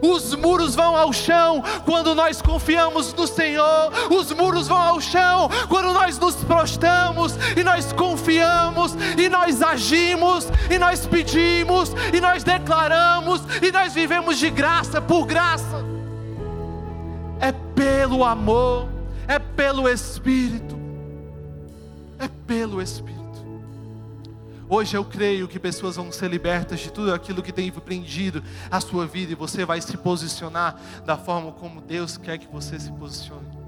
Os 0.01 0.33
muros 0.33 0.75
vão 0.75 0.95
ao 0.95 1.11
chão 1.11 1.61
quando 1.85 2.15
nós 2.15 2.41
confiamos 2.41 3.13
no 3.13 3.27
Senhor. 3.27 3.91
Os 4.09 4.31
muros 4.31 4.67
vão 4.67 4.77
ao 4.77 5.01
chão 5.01 5.49
quando 5.67 5.93
nós 5.93 6.17
nos 6.17 6.35
prostramos 6.35 7.35
e 7.57 7.63
nós 7.63 7.91
confiamos 7.91 8.95
e 9.17 9.27
nós 9.27 9.61
agimos 9.61 10.47
e 10.69 10.77
nós 10.77 11.05
pedimos 11.05 11.93
e 12.13 12.21
nós 12.21 12.43
declaramos 12.43 13.41
e 13.61 13.71
nós 13.71 13.93
vivemos 13.93 14.37
de 14.37 14.49
graça 14.49 15.01
por 15.01 15.25
graça. 15.25 15.83
É 17.41 17.51
pelo 17.75 18.23
amor 18.23 18.98
é 19.29 19.37
pelo 19.37 19.87
Espírito. 19.87 20.75
É 22.17 22.27
pelo 22.47 22.81
Espírito. 22.81 23.19
Hoje 24.67 24.97
eu 24.97 25.05
creio 25.05 25.47
que 25.47 25.59
pessoas 25.59 25.95
vão 25.95 26.11
ser 26.11 26.29
libertas 26.29 26.79
de 26.79 26.91
tudo 26.91 27.13
aquilo 27.13 27.43
que 27.43 27.51
tem 27.51 27.71
prendido 27.71 28.43
a 28.71 28.81
sua 28.81 29.05
vida 29.05 29.31
e 29.31 29.35
você 29.35 29.65
vai 29.65 29.79
se 29.81 29.95
posicionar 29.97 30.79
da 31.05 31.15
forma 31.15 31.51
como 31.51 31.79
Deus 31.79 32.17
quer 32.17 32.39
que 32.39 32.47
você 32.47 32.79
se 32.79 32.91
posicione. 32.91 33.58